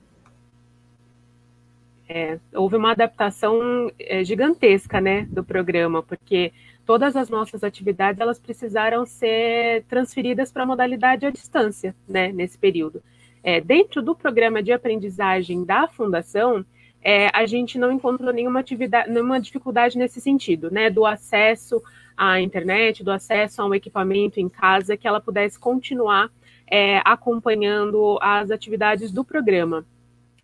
É, 2.07 2.39
houve 2.55 2.77
uma 2.77 2.91
adaptação 2.91 3.91
é, 3.99 4.23
gigantesca, 4.23 5.01
né, 5.01 5.27
do 5.29 5.43
programa, 5.43 6.01
porque 6.01 6.53
todas 6.85 7.17
as 7.17 7.27
nossas 7.27 7.65
atividades 7.65 8.21
elas 8.21 8.39
precisaram 8.39 9.05
ser 9.05 9.83
transferidas 9.89 10.49
para 10.49 10.63
a 10.63 10.65
modalidade 10.65 11.25
à 11.25 11.29
distância, 11.29 11.93
né, 12.07 12.31
nesse 12.31 12.57
período. 12.57 13.03
É, 13.43 13.61
dentro 13.61 14.01
do 14.01 14.15
programa 14.15 14.61
de 14.61 14.71
aprendizagem 14.71 15.63
da 15.63 15.87
fundação, 15.87 16.65
é, 17.01 17.29
a 17.33 17.45
gente 17.45 17.77
não 17.77 17.91
encontrou 17.91 18.33
nenhuma 18.33 18.63
nenhuma 19.07 19.39
dificuldade 19.39 19.97
nesse 19.97 20.19
sentido, 20.19 20.69
né, 20.71 20.89
do 20.89 21.05
acesso 21.05 21.81
à 22.15 22.41
internet, 22.41 23.03
do 23.03 23.11
acesso 23.11 23.61
a 23.61 23.65
um 23.65 23.73
equipamento 23.73 24.39
em 24.39 24.49
casa, 24.49 24.97
que 24.97 25.07
ela 25.07 25.21
pudesse 25.21 25.59
continuar 25.59 26.29
é, 26.69 27.01
acompanhando 27.05 28.17
as 28.21 28.51
atividades 28.51 29.11
do 29.11 29.23
programa. 29.23 29.85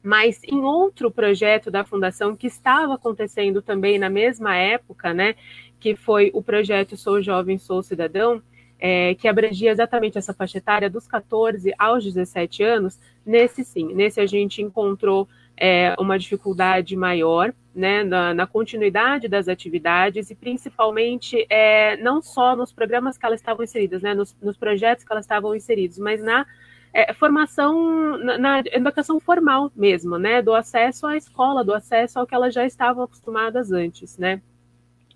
Mas 0.02 0.42
em 0.44 0.62
outro 0.62 1.10
projeto 1.10 1.72
da 1.72 1.84
fundação 1.84 2.36
que 2.36 2.48
estava 2.48 2.96
acontecendo 2.96 3.62
também 3.62 3.98
na 3.98 4.10
mesma 4.10 4.56
época, 4.56 5.14
né, 5.14 5.36
que 5.80 5.96
foi 5.96 6.30
o 6.34 6.42
projeto 6.42 6.96
Sou 6.96 7.22
Jovem, 7.22 7.58
Sou 7.58 7.82
Cidadão, 7.82 8.42
é, 8.86 9.16
que 9.16 9.30
abrangia 9.30 9.72
exatamente 9.72 10.18
essa 10.18 10.34
faixa 10.34 10.58
etária 10.58 10.90
dos 10.90 11.08
14 11.08 11.74
aos 11.80 12.04
17 12.04 12.64
anos, 12.64 13.00
nesse 13.26 13.64
sim, 13.64 13.94
nesse 13.94 14.20
a 14.20 14.26
gente 14.26 14.62
encontrou 14.62 15.26
é, 15.56 15.96
uma 15.98 16.20
dificuldade 16.20 16.94
maior 16.98 17.54
né, 17.74 18.04
na, 18.04 18.34
na, 18.34 18.46
continuidade 18.46 19.30
das 19.30 19.48
atividades 19.48 20.30
e 20.30 20.36
principalmente 20.36 21.46
é, 21.50 21.96
não 21.96 22.22
só 22.22 22.58
nos 22.58 22.74
programas 22.74 23.18
que 23.18 23.26
elas 23.26 23.40
estavam 23.40 23.64
inseridas, 23.64 24.02
né, 24.02 24.14
nos, 24.14 24.36
nos 24.42 24.58
projetos 24.58 25.06
que 25.06 25.14
elas 25.14 25.24
estavam 25.24 25.56
inseridos, 25.56 25.98
mas 25.98 26.22
na 26.22 26.46
é, 26.94 27.14
formação 27.14 28.18
na, 28.18 28.38
na, 28.38 28.60
educação 28.66 29.18
formal 29.18 29.72
mesmo, 29.74 30.20
né? 30.20 30.42
Do 30.44 30.54
acesso 30.54 31.08
à 31.08 31.18
escola, 31.18 31.64
do 31.64 31.74
acesso 31.74 32.20
ao 32.20 32.28
que 32.28 32.36
elas 32.36 32.54
já 32.54 32.66
estavam 32.66 33.04
acostumadas 33.04 33.72
antes, 33.72 34.18
né? 34.18 34.42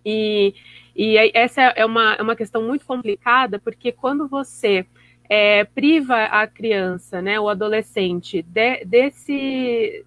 E, 0.10 0.54
e 0.96 1.18
essa 1.34 1.62
é 1.62 1.86
uma, 1.86 2.14
é 2.14 2.22
uma 2.22 2.36
questão 2.36 2.64
muito 2.64 2.86
complicada, 2.86 3.60
porque 3.60 3.92
quando 3.92 4.26
você 4.26 4.86
é, 5.30 5.66
priva 5.66 6.24
a 6.24 6.48
criança, 6.48 7.22
né, 7.22 7.38
o 7.38 7.50
adolescente, 7.50 8.42
de, 8.42 8.86
desse, 8.86 10.06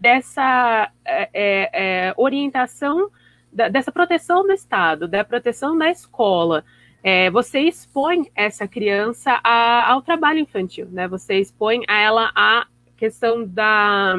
dessa 0.00 0.90
é, 1.04 1.30
é, 1.32 2.08
é 2.08 2.14
orientação, 2.16 3.08
da, 3.52 3.68
dessa 3.68 3.92
proteção 3.92 4.42
do 4.42 4.52
Estado, 4.52 5.06
da 5.06 5.22
proteção 5.22 5.78
da 5.78 5.88
escola, 5.88 6.64
é, 7.00 7.30
você 7.30 7.60
expõe 7.60 8.28
essa 8.34 8.66
criança 8.66 9.38
a, 9.44 9.92
ao 9.92 10.02
trabalho 10.02 10.40
infantil, 10.40 10.88
né? 10.90 11.06
Você 11.06 11.34
expõe 11.38 11.82
a 11.86 12.00
ela 12.00 12.32
a 12.34 12.66
questão 12.96 13.46
da, 13.46 14.16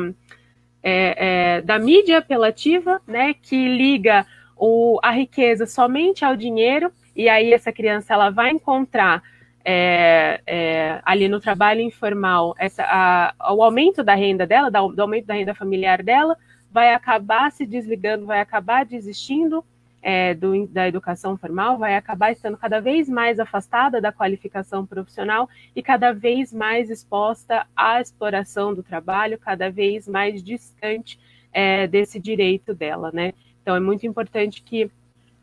é, 0.81 1.59
da 1.61 1.77
mídia 1.77 2.19
apelativa, 2.19 3.01
né? 3.05 3.33
Que 3.33 3.67
liga 3.67 4.25
o, 4.57 4.99
a 5.03 5.11
riqueza 5.11 5.65
somente 5.65 6.23
ao 6.25 6.35
dinheiro, 6.35 6.91
e 7.15 7.29
aí 7.29 7.53
essa 7.53 7.71
criança 7.71 8.13
ela 8.13 8.29
vai 8.29 8.51
encontrar 8.51 9.23
é, 9.63 10.41
é, 10.45 11.01
ali 11.03 11.27
no 11.27 11.39
trabalho 11.39 11.81
informal 11.81 12.55
essa, 12.57 12.83
a, 12.83 13.53
o 13.53 13.61
aumento 13.61 14.03
da 14.03 14.15
renda 14.15 14.47
dela, 14.47 14.69
do 14.69 15.01
aumento 15.01 15.25
da 15.25 15.33
renda 15.33 15.53
familiar 15.53 16.01
dela, 16.01 16.37
vai 16.71 16.93
acabar 16.93 17.51
se 17.51 17.65
desligando, 17.65 18.25
vai 18.25 18.39
acabar 18.39 18.85
desistindo 18.85 19.63
é, 20.01 20.33
do, 20.33 20.67
da 20.67 20.87
educação 20.87 21.35
formal 21.37 21.77
vai 21.77 21.95
acabar 21.95 22.31
estando 22.31 22.57
cada 22.57 22.79
vez 22.79 23.09
mais 23.09 23.39
afastada 23.39 23.99
da 23.99 24.11
qualificação 24.11 24.85
profissional 24.85 25.49
e 25.75 25.83
cada 25.83 26.13
vez 26.13 26.53
mais 26.53 26.89
exposta 26.89 27.67
à 27.75 27.99
exploração 27.99 28.73
do 28.73 28.81
trabalho, 28.83 29.37
cada 29.37 29.69
vez 29.69 30.07
mais 30.07 30.41
distante 30.41 31.19
é, 31.51 31.87
desse 31.87 32.19
direito 32.19 32.73
dela, 32.73 33.11
né? 33.13 33.33
Então 33.67 33.75
é 33.75 33.81
muito 33.81 34.07
importante 34.07 34.63
que 34.63 34.89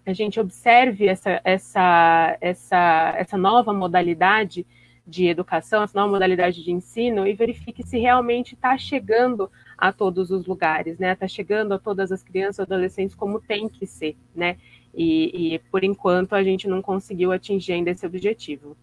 a 0.07 0.15
gente 0.15 0.41
observe 0.41 1.07
essa, 1.07 1.43
essa, 1.45 2.39
essa, 2.41 3.15
essa 3.19 3.37
nova 3.37 3.71
modalidade 3.71 4.67
de 5.07 5.27
educação, 5.27 5.83
essa 5.83 5.99
nova 5.99 6.11
modalidade 6.11 6.65
de 6.65 6.73
ensino 6.73 7.27
e 7.27 7.35
verifique 7.35 7.87
se 7.87 7.99
realmente 7.99 8.55
está 8.55 8.79
chegando 8.79 9.51
a 9.77 9.93
todos 9.93 10.31
os 10.31 10.47
lugares, 10.47 10.99
né? 10.99 11.13
Está 11.13 11.29
chegando 11.29 11.75
a 11.75 11.79
todas 11.79 12.11
as 12.11 12.23
crianças 12.23 12.61
e 12.61 12.63
adolescentes 12.63 13.15
como 13.15 13.39
tem 13.39 13.69
que 13.69 13.87
ser, 13.87 14.17
né? 14.35 14.57
E, 14.95 15.57
e, 15.57 15.59
por 15.71 15.85
enquanto 15.85 16.33
a 16.35 16.43
gente 16.43 16.67
não 16.67 16.81
conseguiu 16.81 17.31
atingir 17.31 17.75
ainda 17.75 17.91
esse 17.91 18.07
objetivo. 18.07 18.75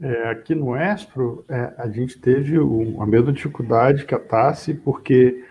É, 0.00 0.30
aqui 0.30 0.56
no 0.56 0.76
Espro, 0.76 1.44
é, 1.48 1.72
a 1.78 1.88
gente 1.88 2.18
teve 2.18 2.56
a 2.56 3.06
mesma 3.06 3.32
dificuldade 3.32 4.04
que 4.04 4.12
a 4.12 4.18
TASSE, 4.18 4.74
porque 4.74 5.44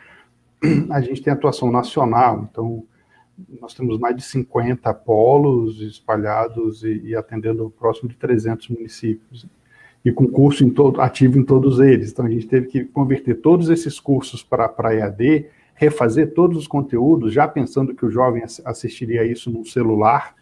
a 0.89 1.01
gente 1.01 1.21
tem 1.21 1.33
atuação 1.33 1.71
nacional, 1.71 2.47
então 2.49 2.83
nós 3.59 3.73
temos 3.73 3.97
mais 3.97 4.15
de 4.15 4.21
50 4.21 4.93
polos 4.93 5.81
espalhados 5.81 6.83
e, 6.83 7.01
e 7.05 7.15
atendendo 7.15 7.73
próximo 7.77 8.09
de 8.09 8.15
300 8.15 8.69
municípios 8.69 9.47
e 10.05 10.11
com 10.11 10.27
curso 10.27 10.63
em 10.63 10.69
todo, 10.69 11.01
ativo 11.01 11.39
em 11.39 11.43
todos 11.43 11.79
eles. 11.79 12.11
Então 12.11 12.25
a 12.25 12.29
gente 12.29 12.47
teve 12.47 12.67
que 12.67 12.83
converter 12.85 13.35
todos 13.35 13.69
esses 13.69 13.99
cursos 13.99 14.43
para 14.43 14.93
EAD, 14.93 15.47
refazer 15.75 16.33
todos 16.33 16.57
os 16.57 16.67
conteúdos, 16.67 17.33
já 17.33 17.47
pensando 17.47 17.95
que 17.95 18.05
o 18.05 18.11
jovem 18.11 18.43
assistiria 18.65 19.25
isso 19.25 19.49
no 19.49 19.65
celular, 19.65 20.35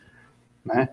né? 0.66 0.90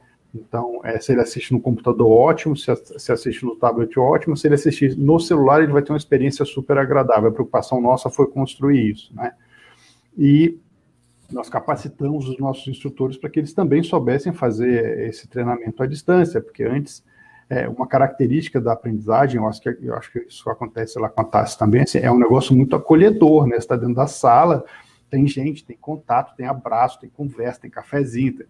Então, 0.46 0.80
é, 0.84 0.98
se 1.00 1.12
ele 1.12 1.20
assiste 1.20 1.52
no 1.52 1.60
computador, 1.60 2.08
ótimo, 2.10 2.56
se, 2.56 2.74
se 2.96 3.12
assiste 3.12 3.44
no 3.44 3.56
tablet, 3.56 3.98
ótimo, 3.98 4.36
se 4.36 4.46
ele 4.46 4.54
assistir 4.54 4.96
no 4.96 5.18
celular, 5.18 5.62
ele 5.62 5.72
vai 5.72 5.82
ter 5.82 5.92
uma 5.92 5.98
experiência 5.98 6.44
super 6.44 6.78
agradável. 6.78 7.28
A 7.28 7.32
preocupação 7.32 7.80
nossa 7.80 8.08
foi 8.08 8.26
construir 8.26 8.92
isso, 8.92 9.14
né? 9.14 9.32
E 10.16 10.58
nós 11.30 11.48
capacitamos 11.48 12.28
os 12.28 12.38
nossos 12.38 12.66
instrutores 12.68 13.16
para 13.16 13.28
que 13.28 13.38
eles 13.38 13.52
também 13.52 13.82
soubessem 13.82 14.32
fazer 14.32 15.08
esse 15.08 15.28
treinamento 15.28 15.82
à 15.82 15.86
distância, 15.86 16.40
porque 16.40 16.64
antes 16.64 17.04
é, 17.50 17.68
uma 17.68 17.86
característica 17.86 18.60
da 18.60 18.72
aprendizagem, 18.72 19.40
eu 19.40 19.46
acho, 19.46 19.60
que, 19.60 19.78
eu 19.80 19.94
acho 19.94 20.12
que 20.12 20.18
isso 20.20 20.48
acontece 20.50 20.98
lá 20.98 21.08
com 21.08 21.20
a 21.20 21.24
Tassi 21.24 21.58
também, 21.58 21.82
assim, 21.82 21.98
é 21.98 22.10
um 22.10 22.18
negócio 22.18 22.54
muito 22.54 22.76
acolhedor, 22.76 23.46
né? 23.46 23.52
Você 23.52 23.58
está 23.58 23.76
dentro 23.76 23.94
da 23.94 24.06
sala, 24.06 24.64
tem 25.10 25.26
gente, 25.26 25.64
tem 25.64 25.76
contato, 25.76 26.36
tem 26.36 26.46
abraço, 26.46 27.00
tem 27.00 27.08
conversa, 27.08 27.60
tem 27.60 27.70
cafezinho, 27.70 28.44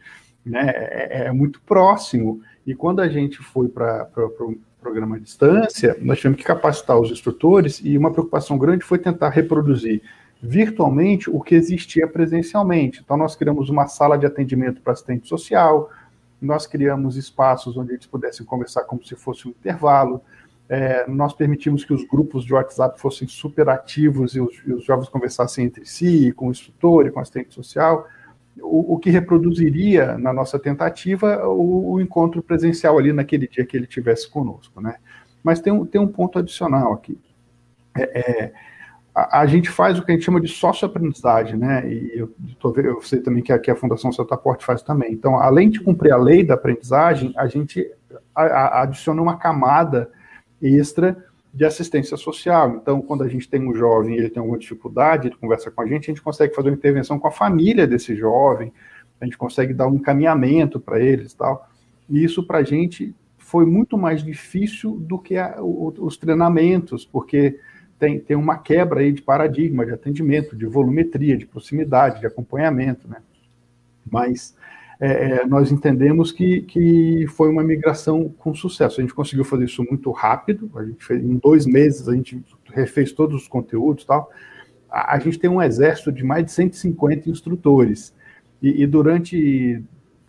né? 0.48 0.72
É, 0.74 1.26
é, 1.26 1.32
muito 1.32 1.60
próximo. 1.62 2.40
E 2.66 2.74
quando 2.74 3.00
a 3.00 3.08
gente 3.08 3.38
foi 3.38 3.68
para 3.68 4.08
o 4.16 4.28
pro 4.30 4.58
programa 4.80 5.16
à 5.16 5.18
distância, 5.18 5.96
nós 6.00 6.18
tivemos 6.18 6.38
que 6.38 6.44
capacitar 6.44 6.98
os 6.98 7.10
instrutores 7.10 7.80
e 7.82 7.98
uma 7.98 8.12
preocupação 8.12 8.56
grande 8.56 8.84
foi 8.84 8.98
tentar 8.98 9.28
reproduzir 9.28 10.00
virtualmente 10.40 11.28
o 11.28 11.40
que 11.40 11.54
existia 11.54 12.06
presencialmente. 12.06 13.00
Então, 13.04 13.16
nós 13.16 13.34
criamos 13.34 13.68
uma 13.68 13.88
sala 13.88 14.16
de 14.16 14.24
atendimento 14.24 14.80
para 14.80 14.92
assistente 14.92 15.28
social, 15.28 15.90
nós 16.40 16.66
criamos 16.66 17.16
espaços 17.16 17.76
onde 17.76 17.92
eles 17.92 18.06
pudessem 18.06 18.46
conversar 18.46 18.84
como 18.84 19.04
se 19.04 19.16
fosse 19.16 19.48
um 19.48 19.50
intervalo, 19.50 20.22
é, 20.68 21.08
nós 21.08 21.32
permitimos 21.32 21.84
que 21.84 21.94
os 21.94 22.04
grupos 22.04 22.44
de 22.44 22.52
WhatsApp 22.52 23.00
fossem 23.00 23.26
super 23.26 23.68
ativos 23.70 24.36
e 24.36 24.40
os, 24.40 24.54
e 24.66 24.72
os 24.72 24.84
jovens 24.84 25.08
conversassem 25.08 25.64
entre 25.64 25.86
si, 25.86 26.32
com 26.32 26.48
o 26.48 26.50
instrutor 26.50 27.06
e 27.06 27.10
com 27.10 27.18
o 27.18 27.22
assistente 27.22 27.54
social, 27.54 28.06
o, 28.62 28.94
o 28.94 28.98
que 28.98 29.10
reproduziria, 29.10 30.18
na 30.18 30.32
nossa 30.32 30.58
tentativa, 30.58 31.46
o, 31.46 31.92
o, 31.92 32.00
encontro 32.00 32.42
presencial 32.42 32.98
ali 32.98 33.12
naquele 33.12 33.46
dia 33.48 33.64
que 33.64 33.76
ele 33.76 33.86
tivesse 33.86 34.28
conosco, 34.30 34.80
né? 34.80 34.96
Mas 35.42 35.60
tem 35.60 35.72
um, 35.72 35.84
tem 35.84 36.00
um 36.00 36.08
ponto 36.08 36.38
adicional 36.38 36.92
aqui. 36.92 37.18
É, 37.96 38.20
é, 38.20 38.52
a, 39.14 39.40
a, 39.40 39.46
gente 39.46 39.70
faz 39.70 39.98
o 39.98 40.04
que 40.04 40.12
a 40.12 40.14
gente 40.14 40.24
chama 40.24 40.40
de 40.40 40.48
socioaprendizagem, 40.48 41.56
né? 41.56 41.90
E 41.90 42.18
eu, 42.18 42.34
tô, 42.58 42.74
eu 42.76 43.00
sei 43.02 43.20
também 43.20 43.42
que 43.42 43.52
a, 43.52 43.58
que 43.58 43.70
a 43.70 43.76
Fundação 43.76 44.12
Setaporte 44.12 44.64
faz 44.64 44.82
também. 44.82 45.12
Então, 45.12 45.36
além 45.38 45.70
de 45.70 45.80
cumprir 45.80 46.12
a 46.12 46.16
lei 46.16 46.44
da 46.44 46.54
aprendizagem, 46.54 47.32
a 47.36 47.46
gente 47.46 47.90
a, 48.34 48.42
a, 48.42 48.82
adiciona 48.82 49.20
uma 49.20 49.36
camada 49.36 50.10
extra 50.60 51.27
de 51.52 51.64
assistência 51.64 52.16
social. 52.16 52.76
Então, 52.76 53.00
quando 53.00 53.24
a 53.24 53.28
gente 53.28 53.48
tem 53.48 53.66
um 53.66 53.74
jovem 53.74 54.14
e 54.14 54.18
ele 54.18 54.30
tem 54.30 54.40
alguma 54.40 54.58
dificuldade, 54.58 55.28
ele 55.28 55.36
conversa 55.36 55.70
com 55.70 55.82
a 55.82 55.86
gente, 55.86 56.10
a 56.10 56.14
gente 56.14 56.22
consegue 56.22 56.54
fazer 56.54 56.68
uma 56.68 56.76
intervenção 56.76 57.18
com 57.18 57.28
a 57.28 57.32
família 57.32 57.86
desse 57.86 58.14
jovem, 58.14 58.72
a 59.20 59.24
gente 59.24 59.38
consegue 59.38 59.72
dar 59.74 59.88
um 59.88 59.96
encaminhamento 59.96 60.78
para 60.78 61.00
eles 61.00 61.34
tal. 61.34 61.68
E 62.08 62.22
isso, 62.22 62.46
para 62.46 62.58
a 62.58 62.62
gente, 62.62 63.14
foi 63.36 63.64
muito 63.64 63.96
mais 63.96 64.22
difícil 64.22 64.98
do 65.00 65.18
que 65.18 65.36
a, 65.36 65.56
o, 65.60 65.92
os 65.98 66.16
treinamentos, 66.16 67.04
porque 67.04 67.58
tem, 67.98 68.20
tem 68.20 68.36
uma 68.36 68.58
quebra 68.58 69.00
aí 69.00 69.12
de 69.12 69.22
paradigma 69.22 69.84
de 69.84 69.92
atendimento, 69.92 70.54
de 70.54 70.66
volumetria, 70.66 71.36
de 71.36 71.46
proximidade, 71.46 72.20
de 72.20 72.26
acompanhamento, 72.26 73.08
né? 73.08 73.22
Mas 74.10 74.54
é, 75.00 75.42
é, 75.42 75.46
nós 75.46 75.70
entendemos 75.70 76.32
que, 76.32 76.62
que 76.62 77.26
foi 77.28 77.48
uma 77.48 77.62
migração 77.62 78.28
com 78.38 78.54
sucesso. 78.54 79.00
A 79.00 79.02
gente 79.02 79.14
conseguiu 79.14 79.44
fazer 79.44 79.64
isso 79.64 79.84
muito 79.88 80.10
rápido, 80.10 80.70
a 80.74 80.84
gente 80.84 81.04
fez, 81.04 81.22
em 81.22 81.36
dois 81.36 81.66
meses 81.66 82.08
a 82.08 82.14
gente 82.14 82.42
refez 82.72 83.12
todos 83.12 83.42
os 83.42 83.48
conteúdos 83.48 84.04
tal. 84.04 84.30
A, 84.90 85.14
a 85.14 85.18
gente 85.18 85.38
tem 85.38 85.48
um 85.48 85.62
exército 85.62 86.10
de 86.10 86.24
mais 86.24 86.44
de 86.44 86.52
150 86.52 87.30
instrutores, 87.30 88.12
e, 88.60 88.82
e 88.82 88.86
durante 88.86 89.82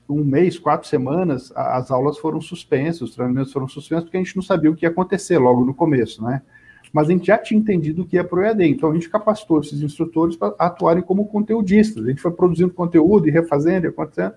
um 0.08 0.24
mês, 0.24 0.58
quatro 0.58 0.88
semanas, 0.88 1.52
as 1.56 1.92
aulas 1.92 2.18
foram 2.18 2.42
suspensas, 2.42 3.02
os 3.02 3.16
treinamentos 3.16 3.54
foram 3.54 3.68
suspensos, 3.68 4.06
porque 4.06 4.18
a 4.18 4.24
gente 4.24 4.36
não 4.36 4.44
sabia 4.44 4.72
o 4.72 4.76
que 4.76 4.86
ia 4.86 4.90
acontecer 4.90 5.38
logo 5.38 5.64
no 5.64 5.74
começo, 5.74 6.24
né? 6.24 6.42
Mas 6.92 7.08
a 7.08 7.12
gente 7.12 7.28
já 7.28 7.38
tinha 7.38 7.60
entendido 7.60 8.02
o 8.02 8.06
que 8.06 8.16
ia 8.16 8.24
para 8.24 8.40
o 8.40 8.44
EAD, 8.44 8.66
então 8.66 8.90
a 8.90 8.94
gente 8.94 9.10
capacitou 9.10 9.60
esses 9.60 9.82
instrutores 9.82 10.36
para 10.36 10.56
atuarem 10.58 11.04
como 11.04 11.28
conteudistas. 11.28 12.04
A 12.04 12.10
gente 12.10 12.22
foi 12.22 12.32
produzindo 12.32 12.74
conteúdo 12.74 13.28
e 13.28 13.32
refazendo 13.32 13.86
e 13.86 13.90
acontecendo, 13.90 14.34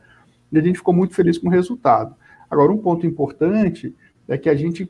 e 0.52 0.58
a 0.58 0.62
gente 0.62 0.76
ficou 0.76 0.94
muito 0.94 1.14
feliz 1.14 1.38
com 1.38 1.48
o 1.48 1.50
resultado. 1.50 2.14
Agora, 2.50 2.70
um 2.70 2.78
ponto 2.78 3.06
importante 3.06 3.94
é 4.28 4.36
que 4.36 4.48
a 4.48 4.54
gente 4.54 4.88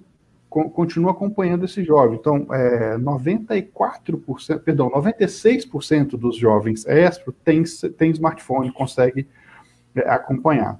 continua 0.50 1.12
acompanhando 1.12 1.64
esse 1.64 1.83
jovem. 1.83 2.19
Então, 2.19 2.47
é, 2.52 2.99
94%, 2.99 4.59
perdão, 4.59 4.90
96% 4.90 6.11
dos 6.11 6.37
jovens 6.37 6.85
ESPRO 6.87 7.33
tem, 7.33 7.62
tem 7.97 8.11
smartphone, 8.11 8.71
consegue 8.73 9.26
é, 9.95 10.00
acompanhar. 10.11 10.78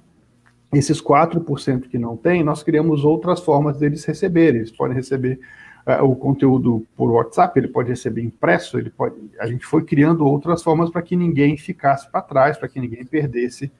Esses 0.71 1.01
4% 1.01 1.87
que 1.87 1.97
não 1.97 2.15
tem, 2.17 2.43
nós 2.43 2.61
criamos 2.61 3.03
outras 3.03 3.39
formas 3.39 3.77
deles 3.77 4.05
receberem. 4.05 4.59
Eles 4.59 4.71
podem 4.71 4.95
receber 4.95 5.39
é, 5.85 6.01
o 6.01 6.15
conteúdo 6.15 6.85
por 6.95 7.11
WhatsApp, 7.11 7.59
ele 7.59 7.67
pode 7.67 7.89
receber 7.89 8.21
impresso, 8.21 8.77
ele 8.77 8.89
pode. 8.89 9.15
A 9.39 9.47
gente 9.47 9.65
foi 9.65 9.83
criando 9.83 10.25
outras 10.25 10.61
formas 10.61 10.89
para 10.89 11.01
que 11.01 11.15
ninguém 11.15 11.57
ficasse 11.57 12.09
para 12.11 12.21
trás, 12.21 12.57
para 12.57 12.67
que 12.67 12.79
ninguém 12.79 13.05
perdesse 13.05 13.71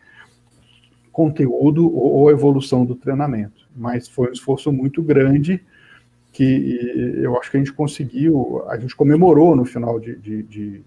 conteúdo 1.13 1.95
ou, 1.95 2.29
evolução 2.31 2.83
do 2.83 2.95
treinamento. 2.95 3.69
Mas 3.73 4.09
foi 4.09 4.29
um 4.29 4.33
esforço 4.33 4.71
muito 4.71 5.01
grande 5.01 5.63
que 6.31 7.15
eu 7.21 7.37
acho 7.37 7.51
que 7.51 7.57
a 7.57 7.59
gente 7.59 7.71
conseguiu, 7.71 8.63
a 8.67 8.77
gente 8.77 8.95
comemorou 8.95 9.55
no 9.55 9.63
final 9.63 9.99
de, 9.99 10.17
de, 10.17 10.43
de 10.43 10.83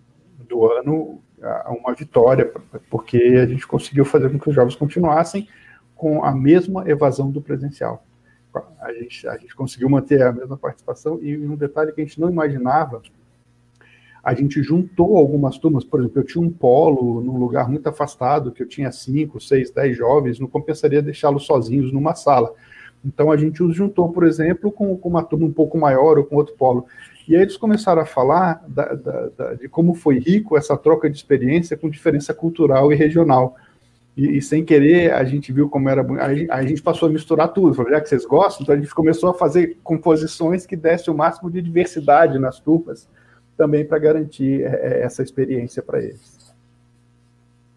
do 0.49 0.67
ano 0.67 1.21
uma 1.69 1.95
vitória, 1.95 2.53
porque 2.91 3.19
a 3.41 3.47
gente 3.47 3.67
conseguiu 3.67 4.05
fazer 4.05 4.29
com 4.31 4.39
que 4.39 4.49
os 4.49 4.55
jovens 4.55 4.75
continuassem 4.75 5.49
com 5.95 6.25
a 6.25 6.35
mesma 6.35 6.89
evasão 6.91 7.31
do 7.31 7.41
presencial. 7.41 8.05
A 8.81 8.93
gente, 8.93 9.29
a 9.29 9.37
gente 9.37 9.55
conseguiu 9.55 9.89
manter 9.89 10.23
a 10.23 10.33
mesma 10.33 10.57
participação 10.57 11.19
e 11.23 11.37
um 11.37 11.55
detalhe 11.55 11.93
que 11.93 12.01
a 12.01 12.05
gente 12.05 12.21
não 12.21 12.31
imaginava, 12.31 13.01
a 14.27 14.35
gente 14.35 14.61
juntou 14.61 15.17
algumas 15.17 15.57
turmas, 15.57 15.85
por 15.85 16.01
exemplo, 16.01 16.19
eu 16.21 16.27
tinha 16.27 16.45
um 16.45 16.51
polo 16.51 17.21
num 17.21 17.37
lugar 17.39 17.69
muito 17.71 17.89
afastado, 17.89 18.51
que 18.51 18.61
eu 18.61 18.67
tinha 18.67 18.91
cinco, 18.91 19.41
seis, 19.41 19.71
dez 19.71 19.97
jovens, 19.97 20.41
não 20.41 20.49
compensaria 20.49 21.01
deixá-los 21.01 21.47
sozinhos 21.47 21.93
numa 21.93 22.13
sala. 22.13 22.53
Então 23.05 23.31
a 23.31 23.37
gente 23.37 23.63
os 23.63 23.77
juntou, 23.77 24.09
por 24.09 24.27
exemplo, 24.27 24.73
com, 24.73 24.97
com 24.97 25.09
uma 25.09 25.23
turma 25.23 25.47
um 25.47 25.53
pouco 25.53 25.79
maior 25.79 26.19
ou 26.19 26.25
com 26.25 26.35
outro 26.35 26.57
polo. 26.57 26.87
E 27.29 27.37
aí 27.37 27.43
eles 27.43 27.57
começaram 27.57 28.03
a 28.03 28.05
falar 28.05 28.65
da, 28.67 28.95
da, 28.95 29.29
da, 29.29 29.55
de 29.55 29.69
como 29.69 29.95
foi 29.95 30.19
rico 30.19 30.57
essa 30.57 30.77
troca 30.77 31.09
de 31.09 31.17
experiência 31.17 31.77
com 31.77 31.89
diferença 31.89 32.35
cultural 32.35 32.93
e 32.93 32.97
regional. 32.97 33.55
E, 34.17 34.39
e 34.39 34.43
sem 34.43 34.65
querer, 34.65 35.13
a 35.13 35.23
gente 35.23 35.53
viu 35.53 35.69
como 35.69 35.89
era. 35.89 36.03
A, 36.03 36.57
a 36.57 36.67
gente 36.67 36.83
passou 36.83 37.09
a 37.09 37.13
misturar 37.13 37.53
tudo. 37.53 37.75
Falou, 37.75 37.93
já 37.93 38.01
que 38.01 38.09
vocês 38.09 38.27
gostam, 38.27 38.65
então 38.65 38.75
a 38.75 38.79
gente 38.79 38.93
começou 38.93 39.31
a 39.31 39.35
fazer 39.35 39.79
composições 39.85 40.67
que 40.67 40.75
dessem 40.75 41.15
o 41.15 41.17
máximo 41.17 41.49
de 41.49 41.63
diversidade 41.63 42.41
nas 42.41 42.59
turmas, 42.59 43.09
também 43.57 43.85
para 43.85 43.99
garantir 43.99 44.63
é, 44.63 44.67
é, 44.67 45.03
essa 45.03 45.23
experiência 45.23 45.83
para 45.83 46.01
eles. 46.01 46.37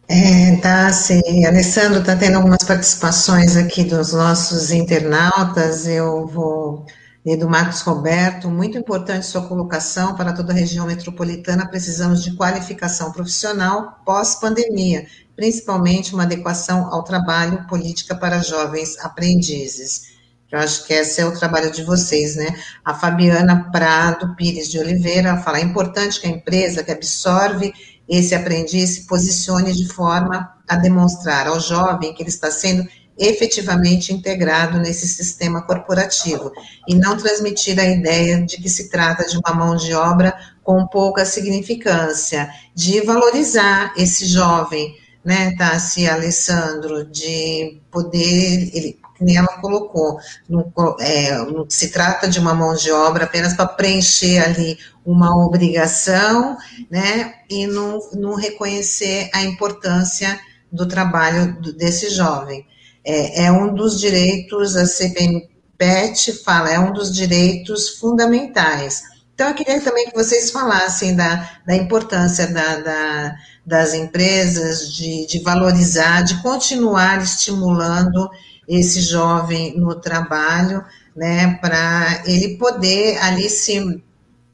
É, 0.07 0.55
tá, 0.57 0.91
sim. 0.91 1.45
Alessandro 1.45 1.99
está 1.99 2.15
tendo 2.15 2.37
algumas 2.37 2.63
participações 2.63 3.55
aqui 3.55 3.83
dos 3.83 4.11
nossos 4.13 4.71
internautas. 4.71 5.87
Eu 5.87 6.25
vou 6.25 6.85
e 7.25 7.35
do 7.35 7.49
Marcos 7.49 7.81
Roberto, 7.81 8.49
muito 8.49 8.77
importante 8.77 9.25
sua 9.25 9.47
colocação 9.47 10.15
para 10.15 10.33
toda 10.33 10.53
a 10.53 10.55
região 10.55 10.87
metropolitana, 10.87 11.67
precisamos 11.67 12.23
de 12.23 12.35
qualificação 12.35 13.11
profissional 13.11 14.01
pós-pandemia, 14.05 15.05
principalmente 15.35 16.13
uma 16.13 16.23
adequação 16.23 16.87
ao 16.91 17.03
trabalho 17.03 17.67
política 17.67 18.15
para 18.15 18.41
jovens 18.41 18.97
aprendizes. 18.99 20.17
Eu 20.51 20.59
acho 20.59 20.85
que 20.85 20.93
esse 20.93 21.21
é 21.21 21.25
o 21.25 21.37
trabalho 21.37 21.71
de 21.71 21.83
vocês, 21.83 22.35
né? 22.35 22.47
A 22.83 22.93
Fabiana 22.93 23.69
Prado 23.71 24.35
Pires 24.35 24.69
de 24.69 24.79
Oliveira 24.79 25.37
fala: 25.37 25.59
é 25.59 25.63
importante 25.63 26.19
que 26.19 26.27
a 26.27 26.31
empresa 26.31 26.83
que 26.83 26.91
absorve 26.91 27.73
esse 28.07 28.33
aprendiz 28.33 28.89
se 28.91 29.05
posicione 29.05 29.71
de 29.71 29.87
forma 29.87 30.51
a 30.67 30.75
demonstrar 30.75 31.47
ao 31.47 31.59
jovem 31.59 32.13
que 32.13 32.23
ele 32.23 32.29
está 32.29 32.49
sendo 32.49 32.87
efetivamente 33.19 34.13
integrado 34.13 34.79
nesse 34.79 35.07
sistema 35.07 35.61
corporativo 35.61 36.51
e 36.87 36.95
não 36.95 37.17
transmitir 37.17 37.77
a 37.77 37.85
ideia 37.85 38.41
de 38.43 38.57
que 38.57 38.69
se 38.69 38.89
trata 38.89 39.25
de 39.25 39.37
uma 39.37 39.53
mão 39.53 39.75
de 39.75 39.93
obra 39.93 40.33
com 40.63 40.87
pouca 40.87 41.25
significância, 41.25 42.49
de 42.73 43.01
valorizar 43.01 43.93
esse 43.97 44.25
jovem, 44.25 44.95
né, 45.23 45.53
Tassi 45.57 46.07
Alessandro, 46.07 47.05
de 47.05 47.81
poder, 47.91 48.71
ele, 48.73 48.99
nem 49.19 49.37
ela 49.37 49.59
colocou, 49.59 50.19
não, 50.47 50.71
é, 50.99 51.37
se 51.67 51.89
trata 51.89 52.27
de 52.27 52.39
uma 52.39 52.53
mão 52.53 52.75
de 52.75 52.91
obra 52.91 53.25
apenas 53.25 53.53
para 53.53 53.67
preencher 53.67 54.39
ali 54.39 54.77
uma 55.05 55.35
obrigação, 55.45 56.57
né, 56.89 57.33
e 57.49 57.65
não, 57.67 57.99
não 58.13 58.35
reconhecer 58.35 59.29
a 59.33 59.43
importância 59.43 60.39
do 60.71 60.87
trabalho 60.87 61.59
desse 61.75 62.09
jovem 62.09 62.65
é, 63.09 63.45
é 63.45 63.51
um 63.51 63.73
dos 63.73 63.99
direitos, 63.99 64.75
a 64.75 64.85
CPMPET 64.85 66.43
fala, 66.43 66.69
é 66.69 66.79
um 66.79 66.93
dos 66.93 67.13
direitos 67.13 67.89
fundamentais. 67.97 69.01
Então, 69.33 69.49
eu 69.49 69.55
queria 69.55 69.81
também 69.81 70.09
que 70.09 70.15
vocês 70.15 70.51
falassem 70.51 71.15
da, 71.15 71.49
da 71.65 71.75
importância 71.75 72.47
da, 72.47 72.75
da, 72.77 73.35
das 73.65 73.93
empresas 73.93 74.93
de, 74.93 75.25
de 75.25 75.39
valorizar, 75.39 76.23
de 76.23 76.41
continuar 76.41 77.21
estimulando 77.23 78.29
esse 78.69 79.01
jovem 79.01 79.75
no 79.79 79.95
trabalho, 79.95 80.85
né, 81.15 81.57
para 81.59 82.23
ele 82.27 82.55
poder 82.55 83.17
ali 83.17 83.49
se, 83.49 84.03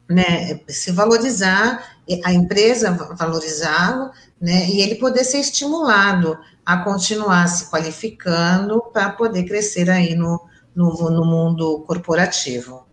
né, 0.10 0.62
se 0.69 0.91
valorizar, 0.93 1.97
a 2.23 2.34
empresa 2.34 2.91
valorizá-lo, 3.19 4.12
né, 4.39 4.69
e 4.69 4.82
ele 4.82 4.95
poder 4.95 5.25
ser 5.25 5.39
estimulado 5.39 6.38
a 6.65 6.78
continuar 6.78 7.47
se 7.47 7.69
qualificando 7.69 8.82
para 8.93 9.10
poder 9.10 9.43
crescer 9.43 9.89
aí 9.89 10.15
no, 10.15 10.39
no, 10.73 10.93
no 11.12 11.25
mundo 11.25 11.84
corporativo. 11.86 12.86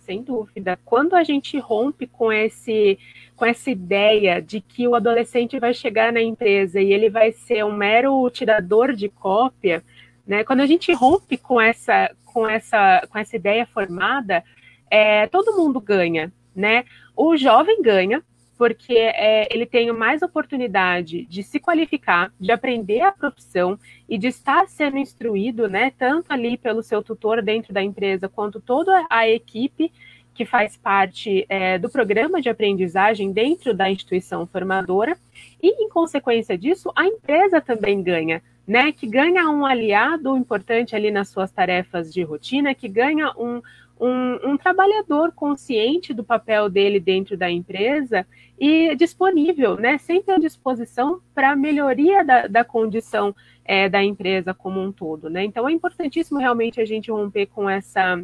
Sem 0.00 0.22
dúvida. 0.22 0.78
Quando 0.84 1.14
a 1.14 1.22
gente 1.22 1.58
rompe 1.58 2.06
com 2.06 2.32
esse 2.32 2.98
com 3.36 3.44
essa 3.44 3.70
ideia 3.70 4.40
de 4.40 4.62
que 4.62 4.88
o 4.88 4.94
adolescente 4.94 5.60
vai 5.60 5.74
chegar 5.74 6.10
na 6.10 6.22
empresa 6.22 6.80
e 6.80 6.90
ele 6.90 7.10
vai 7.10 7.32
ser 7.32 7.64
um 7.64 7.76
mero 7.76 8.28
tirador 8.30 8.94
de 8.94 9.10
cópia, 9.10 9.84
né? 10.26 10.44
Quando 10.44 10.60
a 10.60 10.66
gente 10.66 10.92
rompe 10.92 11.36
com 11.36 11.60
essa 11.60 12.10
com 12.24 12.48
essa 12.48 13.06
com 13.10 13.18
essa 13.18 13.36
ideia 13.36 13.66
formada, 13.66 14.44
é, 14.90 15.26
todo 15.28 15.56
mundo 15.56 15.80
ganha, 15.80 16.32
né? 16.54 16.84
O 17.16 17.36
jovem 17.36 17.80
ganha, 17.80 18.22
porque 18.56 18.94
é, 18.94 19.48
ele 19.54 19.66
tem 19.66 19.92
mais 19.92 20.22
oportunidade 20.22 21.26
de 21.26 21.42
se 21.42 21.60
qualificar, 21.60 22.32
de 22.40 22.50
aprender 22.50 23.02
a 23.02 23.12
profissão 23.12 23.78
e 24.08 24.16
de 24.16 24.28
estar 24.28 24.66
sendo 24.68 24.98
instruído, 24.98 25.68
né, 25.68 25.92
tanto 25.98 26.32
ali 26.32 26.56
pelo 26.56 26.82
seu 26.82 27.02
tutor 27.02 27.42
dentro 27.42 27.72
da 27.72 27.82
empresa, 27.82 28.28
quanto 28.28 28.60
toda 28.60 29.06
a 29.10 29.28
equipe 29.28 29.92
que 30.34 30.44
faz 30.44 30.76
parte 30.76 31.46
é, 31.48 31.78
do 31.78 31.88
programa 31.88 32.42
de 32.42 32.48
aprendizagem 32.48 33.32
dentro 33.32 33.72
da 33.72 33.90
instituição 33.90 34.46
formadora, 34.46 35.16
e 35.62 35.82
em 35.82 35.88
consequência 35.88 36.56
disso, 36.58 36.92
a 36.94 37.06
empresa 37.06 37.60
também 37.60 38.02
ganha, 38.02 38.42
né, 38.66 38.90
que 38.90 39.06
ganha 39.06 39.48
um 39.48 39.64
aliado 39.64 40.36
importante 40.36 40.96
ali 40.96 41.10
nas 41.10 41.28
suas 41.28 41.52
tarefas 41.52 42.12
de 42.12 42.22
rotina, 42.22 42.74
que 42.74 42.88
ganha 42.88 43.30
um, 43.38 43.62
um, 44.00 44.50
um, 44.50 44.56
trabalhador 44.56 45.32
consciente 45.32 46.12
do 46.12 46.24
papel 46.24 46.68
dele 46.68 46.98
dentro 46.98 47.36
da 47.36 47.48
empresa 47.48 48.26
e 48.58 48.94
disponível, 48.96 49.76
né, 49.76 49.98
sempre 49.98 50.34
à 50.34 50.38
disposição 50.38 51.20
para 51.34 51.50
a 51.52 51.56
melhoria 51.56 52.24
da, 52.24 52.46
da 52.48 52.64
condição 52.64 53.34
é, 53.64 53.88
da 53.88 54.02
empresa 54.02 54.52
como 54.52 54.80
um 54.80 54.90
todo. 54.90 55.30
Né? 55.30 55.44
Então 55.44 55.68
é 55.68 55.72
importantíssimo 55.72 56.40
realmente 56.40 56.80
a 56.80 56.84
gente 56.84 57.10
romper 57.10 57.46
com 57.46 57.70
essa, 57.70 58.20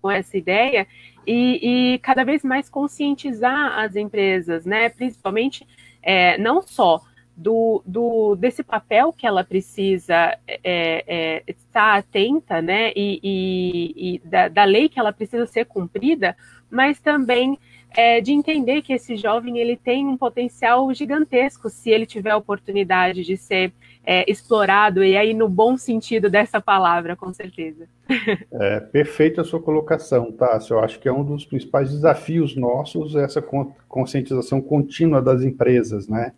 com 0.00 0.10
essa 0.10 0.38
ideia 0.38 0.86
e, 1.26 1.94
e 1.94 1.98
cada 1.98 2.24
vez 2.24 2.42
mais 2.42 2.70
conscientizar 2.70 3.78
as 3.78 3.94
empresas, 3.94 4.64
né, 4.64 4.88
principalmente 4.88 5.66
é, 6.02 6.38
não 6.38 6.62
só 6.62 7.02
do, 7.36 7.82
do, 7.84 8.34
desse 8.34 8.62
papel 8.62 9.12
que 9.12 9.26
ela 9.26 9.44
precisa 9.44 10.36
é, 10.48 11.04
é, 11.06 11.42
estar 11.46 11.98
atenta, 11.98 12.62
né, 12.62 12.92
e, 12.96 13.20
e, 13.22 14.14
e 14.14 14.18
da, 14.26 14.48
da, 14.48 14.64
lei 14.64 14.88
que 14.88 14.98
ela 14.98 15.12
precisa 15.12 15.46
ser 15.46 15.66
cumprida, 15.66 16.34
mas 16.70 16.98
também 16.98 17.58
é, 17.94 18.20
de 18.22 18.32
entender 18.32 18.80
que 18.80 18.94
esse 18.94 19.16
jovem 19.16 19.58
ele 19.58 19.76
tem 19.76 20.06
um 20.06 20.16
potencial 20.16 20.92
gigantesco 20.94 21.68
se 21.68 21.90
ele 21.90 22.06
tiver 22.06 22.30
a 22.30 22.36
oportunidade 22.36 23.22
de 23.22 23.36
ser 23.36 23.72
é, 24.04 24.30
explorado, 24.30 25.04
e 25.04 25.16
aí 25.16 25.34
no 25.34 25.48
bom 25.48 25.76
sentido 25.76 26.30
dessa 26.30 26.60
palavra, 26.60 27.14
com 27.14 27.32
certeza. 27.32 27.86
É, 28.52 28.80
perfeita 28.80 29.42
a 29.42 29.44
sua 29.44 29.60
colocação, 29.60 30.32
tá? 30.32 30.58
Eu 30.70 30.78
acho 30.80 30.98
que 30.98 31.08
é 31.08 31.12
um 31.12 31.24
dos 31.24 31.44
principais 31.44 31.90
desafios 31.90 32.56
nossos, 32.56 33.14
essa 33.14 33.42
conscientização 33.88 34.60
contínua 34.60 35.20
das 35.20 35.42
empresas, 35.42 36.08
né? 36.08 36.32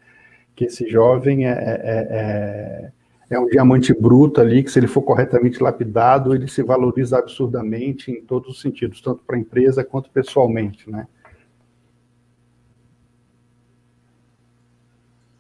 Que 0.59 0.65
esse 0.65 0.89
jovem 0.91 1.47
é, 1.47 1.53
é, 1.53 2.09
é, 2.11 2.93
é 3.31 3.39
um 3.39 3.47
diamante 3.47 3.95
bruto 3.95 4.41
ali, 4.41 4.65
que 4.65 4.73
se 4.73 4.81
ele 4.81 4.89
for 4.89 5.03
corretamente 5.03 5.63
lapidado, 5.63 6.35
ele 6.35 6.49
se 6.49 6.65
valoriza 6.65 7.17
absurdamente 7.17 8.11
em 8.11 8.25
todos 8.25 8.57
os 8.57 8.61
sentidos, 8.61 9.01
tanto 9.01 9.23
para 9.25 9.37
a 9.37 9.39
empresa 9.39 9.85
quanto 9.85 10.11
pessoalmente, 10.11 10.91
né? 10.91 11.07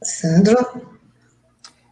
Sandro? 0.00 0.56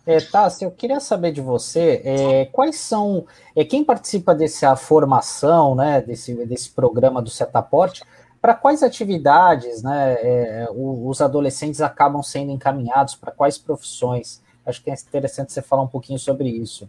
É, 0.06 0.20
Tassi, 0.20 0.64
eu 0.64 0.70
queria 0.70 1.00
saber 1.00 1.32
de 1.32 1.40
você 1.40 2.00
é, 2.04 2.44
quais 2.52 2.76
são, 2.76 3.26
é, 3.56 3.64
quem 3.64 3.82
participa 3.82 4.36
dessa 4.36 4.76
formação, 4.76 5.74
né, 5.74 6.00
desse, 6.00 6.32
desse 6.46 6.70
programa 6.70 7.20
do 7.20 7.28
Setaporte, 7.28 8.04
para 8.46 8.54
quais 8.54 8.80
atividades 8.85 9.82
né, 9.82 10.16
é, 10.20 10.68
os 10.72 11.20
adolescentes 11.20 11.80
acabam 11.80 12.22
sendo 12.22 12.52
encaminhados, 12.52 13.16
para 13.16 13.32
quais 13.32 13.59
profissões? 13.59 14.40
Acho 14.64 14.80
que 14.85 14.88
é 14.88 14.94
interessante 14.94 15.52
você 15.52 15.61
falar 15.61 15.82
um 15.82 15.88
pouquinho 15.88 16.16
sobre 16.16 16.48
isso. 16.48 16.88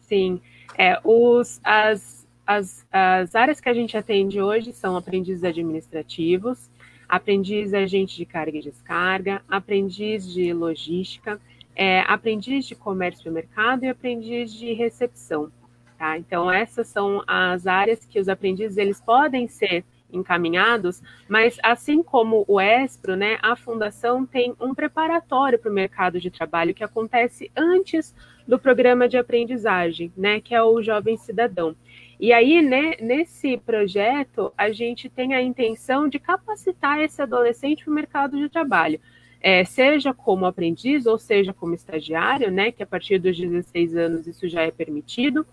Sim, 0.00 0.40
é, 0.78 0.98
os, 1.04 1.60
as, 1.62 2.26
as, 2.46 2.86
as 2.90 3.34
áreas 3.34 3.60
que 3.60 3.68
a 3.68 3.74
gente 3.74 3.98
atende 3.98 4.40
hoje 4.40 4.72
são 4.72 4.96
aprendizes 4.96 5.44
administrativos, 5.44 6.70
aprendiz 7.06 7.74
agente 7.74 8.16
de 8.16 8.24
carga 8.24 8.56
e 8.56 8.62
descarga, 8.62 9.42
aprendiz 9.46 10.26
de 10.26 10.54
logística, 10.54 11.38
é, 11.74 12.00
aprendiz 12.00 12.64
de 12.64 12.74
comércio 12.74 13.28
e 13.28 13.30
mercado 13.30 13.84
e 13.84 13.90
aprendiz 13.90 14.54
de 14.54 14.72
recepção. 14.72 15.52
Tá? 15.98 16.16
Então, 16.16 16.50
essas 16.50 16.88
são 16.88 17.22
as 17.26 17.66
áreas 17.66 18.06
que 18.06 18.18
os 18.18 18.26
aprendizes 18.26 18.78
eles 18.78 19.02
podem 19.02 19.48
ser 19.48 19.84
encaminhados, 20.12 21.02
mas 21.28 21.58
assim 21.62 22.02
como 22.02 22.44
o 22.46 22.60
ESPRO, 22.60 23.16
né, 23.16 23.38
a 23.42 23.56
fundação 23.56 24.24
tem 24.24 24.54
um 24.60 24.74
preparatório 24.74 25.58
para 25.58 25.70
o 25.70 25.74
mercado 25.74 26.20
de 26.20 26.30
trabalho 26.30 26.74
que 26.74 26.84
acontece 26.84 27.50
antes 27.56 28.14
do 28.46 28.58
programa 28.58 29.08
de 29.08 29.16
aprendizagem, 29.16 30.12
né, 30.16 30.40
que 30.40 30.54
é 30.54 30.62
o 30.62 30.80
Jovem 30.82 31.16
Cidadão. 31.16 31.74
E 32.18 32.32
aí, 32.32 32.62
né, 32.62 32.94
nesse 33.00 33.58
projeto, 33.58 34.52
a 34.56 34.70
gente 34.70 35.08
tem 35.08 35.34
a 35.34 35.42
intenção 35.42 36.08
de 36.08 36.18
capacitar 36.18 37.00
esse 37.00 37.20
adolescente 37.20 37.84
para 37.84 37.90
o 37.90 37.94
mercado 37.94 38.38
de 38.38 38.48
trabalho. 38.48 39.00
É, 39.38 39.64
seja 39.64 40.14
como 40.14 40.46
aprendiz 40.46 41.06
ou 41.06 41.18
seja 41.18 41.52
como 41.52 41.74
estagiário, 41.74 42.50
né, 42.50 42.72
que 42.72 42.82
a 42.82 42.86
partir 42.86 43.18
dos 43.18 43.38
16 43.38 43.94
anos 43.96 44.26
isso 44.26 44.48
já 44.48 44.62
é 44.62 44.70
permitido, 44.70 45.46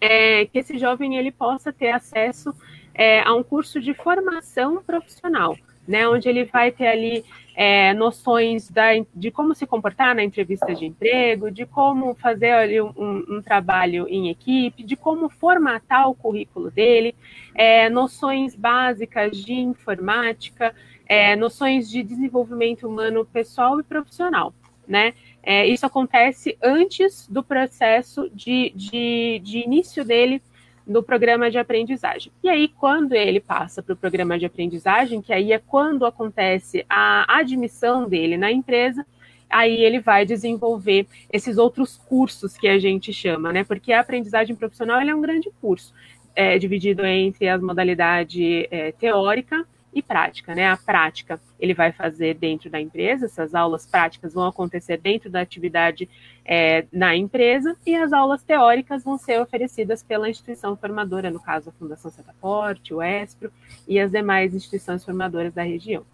é, 0.00 0.46
que 0.46 0.58
esse 0.58 0.78
jovem 0.78 1.16
ele 1.16 1.30
possa 1.30 1.72
ter 1.72 1.90
acesso 1.90 2.54
é, 2.94 3.20
a 3.20 3.34
um 3.34 3.42
curso 3.42 3.80
de 3.80 3.94
formação 3.94 4.82
profissional, 4.82 5.56
né, 5.86 6.08
onde 6.08 6.28
ele 6.28 6.44
vai 6.44 6.70
ter 6.70 6.86
ali 6.86 7.24
é, 7.54 7.92
noções 7.94 8.70
da, 8.70 8.90
de 9.14 9.30
como 9.30 9.54
se 9.54 9.66
comportar 9.66 10.14
na 10.14 10.22
entrevista 10.22 10.74
de 10.74 10.86
emprego, 10.86 11.50
de 11.50 11.66
como 11.66 12.14
fazer 12.14 12.52
ali 12.52 12.80
um, 12.80 13.24
um 13.28 13.42
trabalho 13.42 14.06
em 14.08 14.30
equipe, 14.30 14.82
de 14.82 14.96
como 14.96 15.28
formatar 15.28 16.08
o 16.08 16.14
currículo 16.14 16.70
dele, 16.70 17.14
é, 17.54 17.90
noções 17.90 18.54
básicas 18.54 19.36
de 19.36 19.54
informática, 19.54 20.74
é, 21.06 21.36
noções 21.36 21.90
de 21.90 22.02
desenvolvimento 22.02 22.88
humano 22.88 23.24
pessoal 23.24 23.78
e 23.80 23.82
profissional, 23.82 24.54
né? 24.86 25.12
É, 25.42 25.66
isso 25.66 25.84
acontece 25.84 26.56
antes 26.62 27.26
do 27.28 27.42
processo 27.42 28.30
de, 28.32 28.72
de, 28.76 29.40
de 29.42 29.58
início 29.58 30.04
dele 30.04 30.40
no 30.86 31.02
programa 31.02 31.50
de 31.50 31.58
aprendizagem. 31.58 32.32
E 32.42 32.48
aí, 32.48 32.68
quando 32.68 33.12
ele 33.12 33.40
passa 33.40 33.82
para 33.82 33.92
o 33.92 33.96
programa 33.96 34.38
de 34.38 34.46
aprendizagem, 34.46 35.22
que 35.22 35.32
aí 35.32 35.52
é 35.52 35.58
quando 35.58 36.04
acontece 36.04 36.84
a 36.88 37.38
admissão 37.38 38.08
dele 38.08 38.36
na 38.36 38.50
empresa, 38.50 39.06
aí 39.48 39.82
ele 39.82 40.00
vai 40.00 40.24
desenvolver 40.24 41.06
esses 41.32 41.58
outros 41.58 41.96
cursos 41.96 42.56
que 42.56 42.66
a 42.66 42.78
gente 42.78 43.12
chama, 43.12 43.52
né? 43.52 43.64
Porque 43.64 43.92
a 43.92 44.00
aprendizagem 44.00 44.56
profissional 44.56 45.00
é 45.00 45.14
um 45.14 45.20
grande 45.20 45.50
curso, 45.60 45.94
é, 46.34 46.58
dividido 46.58 47.04
entre 47.04 47.48
as 47.48 47.60
modalidades 47.60 48.66
é, 48.70 48.92
teórica 48.92 49.66
e 49.94 50.02
prática, 50.02 50.54
né? 50.54 50.68
A 50.68 50.76
prática 50.76 51.38
ele 51.60 51.74
vai 51.74 51.92
fazer 51.92 52.34
dentro 52.34 52.70
da 52.70 52.80
empresa, 52.80 53.26
essas 53.26 53.54
aulas 53.54 53.86
práticas 53.86 54.32
vão 54.32 54.46
acontecer 54.46 54.98
dentro 54.98 55.30
da 55.30 55.40
atividade 55.40 56.08
é, 56.44 56.86
na 56.90 57.14
empresa, 57.14 57.76
e 57.86 57.94
as 57.94 58.12
aulas 58.12 58.42
teóricas 58.42 59.04
vão 59.04 59.18
ser 59.18 59.40
oferecidas 59.40 60.02
pela 60.02 60.28
instituição 60.28 60.76
formadora, 60.76 61.30
no 61.30 61.40
caso 61.40 61.68
a 61.68 61.72
Fundação 61.72 62.10
Setaporte, 62.10 62.94
o 62.94 63.02
ESPRO 63.02 63.52
e 63.86 64.00
as 64.00 64.10
demais 64.10 64.54
instituições 64.54 65.04
formadoras 65.04 65.52
da 65.52 65.62
região. 65.62 66.04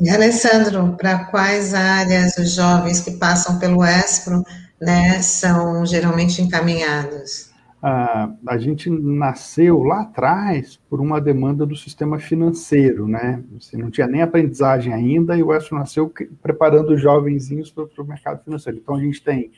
E 0.00 0.10
Alessandro, 0.10 0.96
para 0.96 1.26
quais 1.26 1.72
áreas 1.72 2.36
os 2.36 2.50
jovens 2.50 3.00
que 3.00 3.12
passam 3.12 3.58
pelo 3.60 3.84
ESPRO 3.84 4.44
né, 4.80 5.22
são 5.22 5.86
geralmente 5.86 6.42
encaminhados? 6.42 7.53
A, 7.86 8.34
a 8.46 8.56
gente 8.56 8.88
nasceu 8.88 9.82
lá 9.82 10.00
atrás 10.00 10.80
por 10.88 11.02
uma 11.02 11.20
demanda 11.20 11.66
do 11.66 11.76
sistema 11.76 12.18
financeiro, 12.18 13.06
né? 13.06 13.44
Você 13.60 13.76
não 13.76 13.90
tinha 13.90 14.06
nem 14.06 14.22
aprendizagem 14.22 14.90
ainda 14.90 15.36
e 15.36 15.42
o 15.42 15.54
ESO 15.54 15.74
nasceu 15.74 16.10
preparando 16.40 16.94
os 16.94 17.02
jovenzinhos 17.02 17.70
para 17.70 17.84
o 17.98 18.06
mercado 18.06 18.42
financeiro. 18.42 18.78
Então 18.78 18.94
a 18.94 19.00
gente 19.00 19.22
tem 19.22 19.52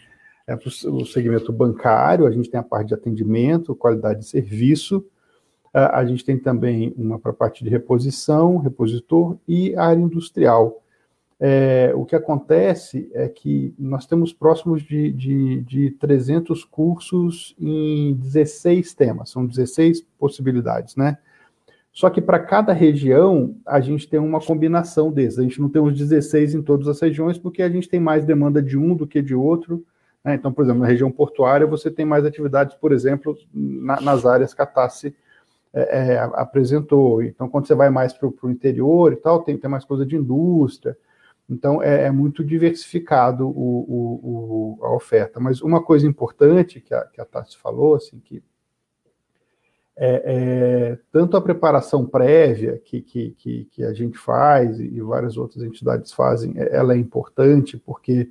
é, 0.44 0.56
o 0.56 1.04
segmento 1.04 1.52
bancário, 1.52 2.26
a 2.26 2.30
gente 2.32 2.50
tem 2.50 2.58
a 2.58 2.64
parte 2.64 2.88
de 2.88 2.94
atendimento, 2.94 3.76
qualidade 3.76 4.18
de 4.18 4.26
serviço, 4.26 5.06
a 5.72 6.04
gente 6.04 6.24
tem 6.24 6.36
também 6.36 6.92
uma 6.96 7.20
para 7.20 7.30
a 7.30 7.34
parte 7.34 7.62
de 7.62 7.70
reposição, 7.70 8.56
repositor 8.56 9.36
e 9.46 9.76
área 9.76 10.00
industrial. 10.00 10.82
É, 11.38 11.92
o 11.94 12.06
que 12.06 12.16
acontece 12.16 13.10
é 13.12 13.28
que 13.28 13.74
nós 13.78 14.06
temos 14.06 14.32
próximos 14.32 14.82
de, 14.82 15.12
de, 15.12 15.60
de 15.62 15.90
300 15.92 16.64
cursos 16.64 17.54
em 17.60 18.14
16 18.14 18.94
temas, 18.94 19.30
são 19.30 19.44
16 19.44 20.00
possibilidades, 20.18 20.96
né? 20.96 21.18
Só 21.92 22.10
que 22.10 22.20
para 22.20 22.38
cada 22.38 22.74
região, 22.74 23.56
a 23.64 23.80
gente 23.80 24.06
tem 24.06 24.20
uma 24.20 24.38
combinação 24.38 25.10
desses. 25.10 25.38
A 25.38 25.42
gente 25.42 25.62
não 25.62 25.70
tem 25.70 25.80
os 25.80 25.96
16 25.96 26.54
em 26.54 26.62
todas 26.62 26.88
as 26.88 27.00
regiões, 27.00 27.38
porque 27.38 27.62
a 27.62 27.70
gente 27.70 27.88
tem 27.88 27.98
mais 27.98 28.22
demanda 28.22 28.60
de 28.60 28.76
um 28.76 28.94
do 28.94 29.06
que 29.06 29.22
de 29.22 29.34
outro. 29.34 29.82
Né? 30.22 30.34
Então, 30.34 30.52
por 30.52 30.62
exemplo, 30.62 30.82
na 30.82 30.86
região 30.86 31.10
portuária, 31.10 31.66
você 31.66 31.90
tem 31.90 32.04
mais 32.04 32.26
atividades, 32.26 32.76
por 32.76 32.92
exemplo, 32.92 33.34
na, 33.50 33.98
nas 34.02 34.26
áreas 34.26 34.52
que 34.52 34.60
a 34.60 34.66
Tassi 34.66 35.16
é, 35.72 36.14
é, 36.14 36.18
apresentou. 36.34 37.22
Então, 37.22 37.48
quando 37.48 37.66
você 37.66 37.74
vai 37.74 37.88
mais 37.88 38.12
para 38.12 38.28
o 38.28 38.50
interior 38.50 39.14
e 39.14 39.16
tal, 39.16 39.42
tem, 39.42 39.56
tem 39.56 39.70
mais 39.70 39.86
coisa 39.86 40.04
de 40.04 40.16
indústria. 40.16 40.98
Então, 41.48 41.82
é, 41.82 42.04
é 42.04 42.10
muito 42.10 42.44
diversificado 42.44 43.46
o, 43.48 43.50
o, 43.50 44.78
o, 44.80 44.84
a 44.84 44.94
oferta. 44.94 45.38
Mas 45.38 45.62
uma 45.62 45.82
coisa 45.82 46.06
importante 46.06 46.80
que 46.80 46.92
a, 46.92 47.02
que 47.04 47.20
a 47.20 47.24
Tassi 47.24 47.56
falou, 47.56 47.94
assim, 47.94 48.18
que 48.18 48.42
é, 49.98 50.22
é, 50.26 50.98
tanto 51.10 51.36
a 51.36 51.40
preparação 51.40 52.04
prévia 52.04 52.78
que, 52.84 53.00
que, 53.00 53.30
que, 53.30 53.64
que, 53.70 53.82
a 53.82 53.94
gente 53.94 54.18
faz 54.18 54.78
e 54.78 55.00
várias 55.00 55.38
outras 55.38 55.64
entidades 55.64 56.12
fazem, 56.12 56.52
é, 56.56 56.76
ela 56.76 56.92
é 56.92 56.98
importante 56.98 57.78
porque 57.78 58.28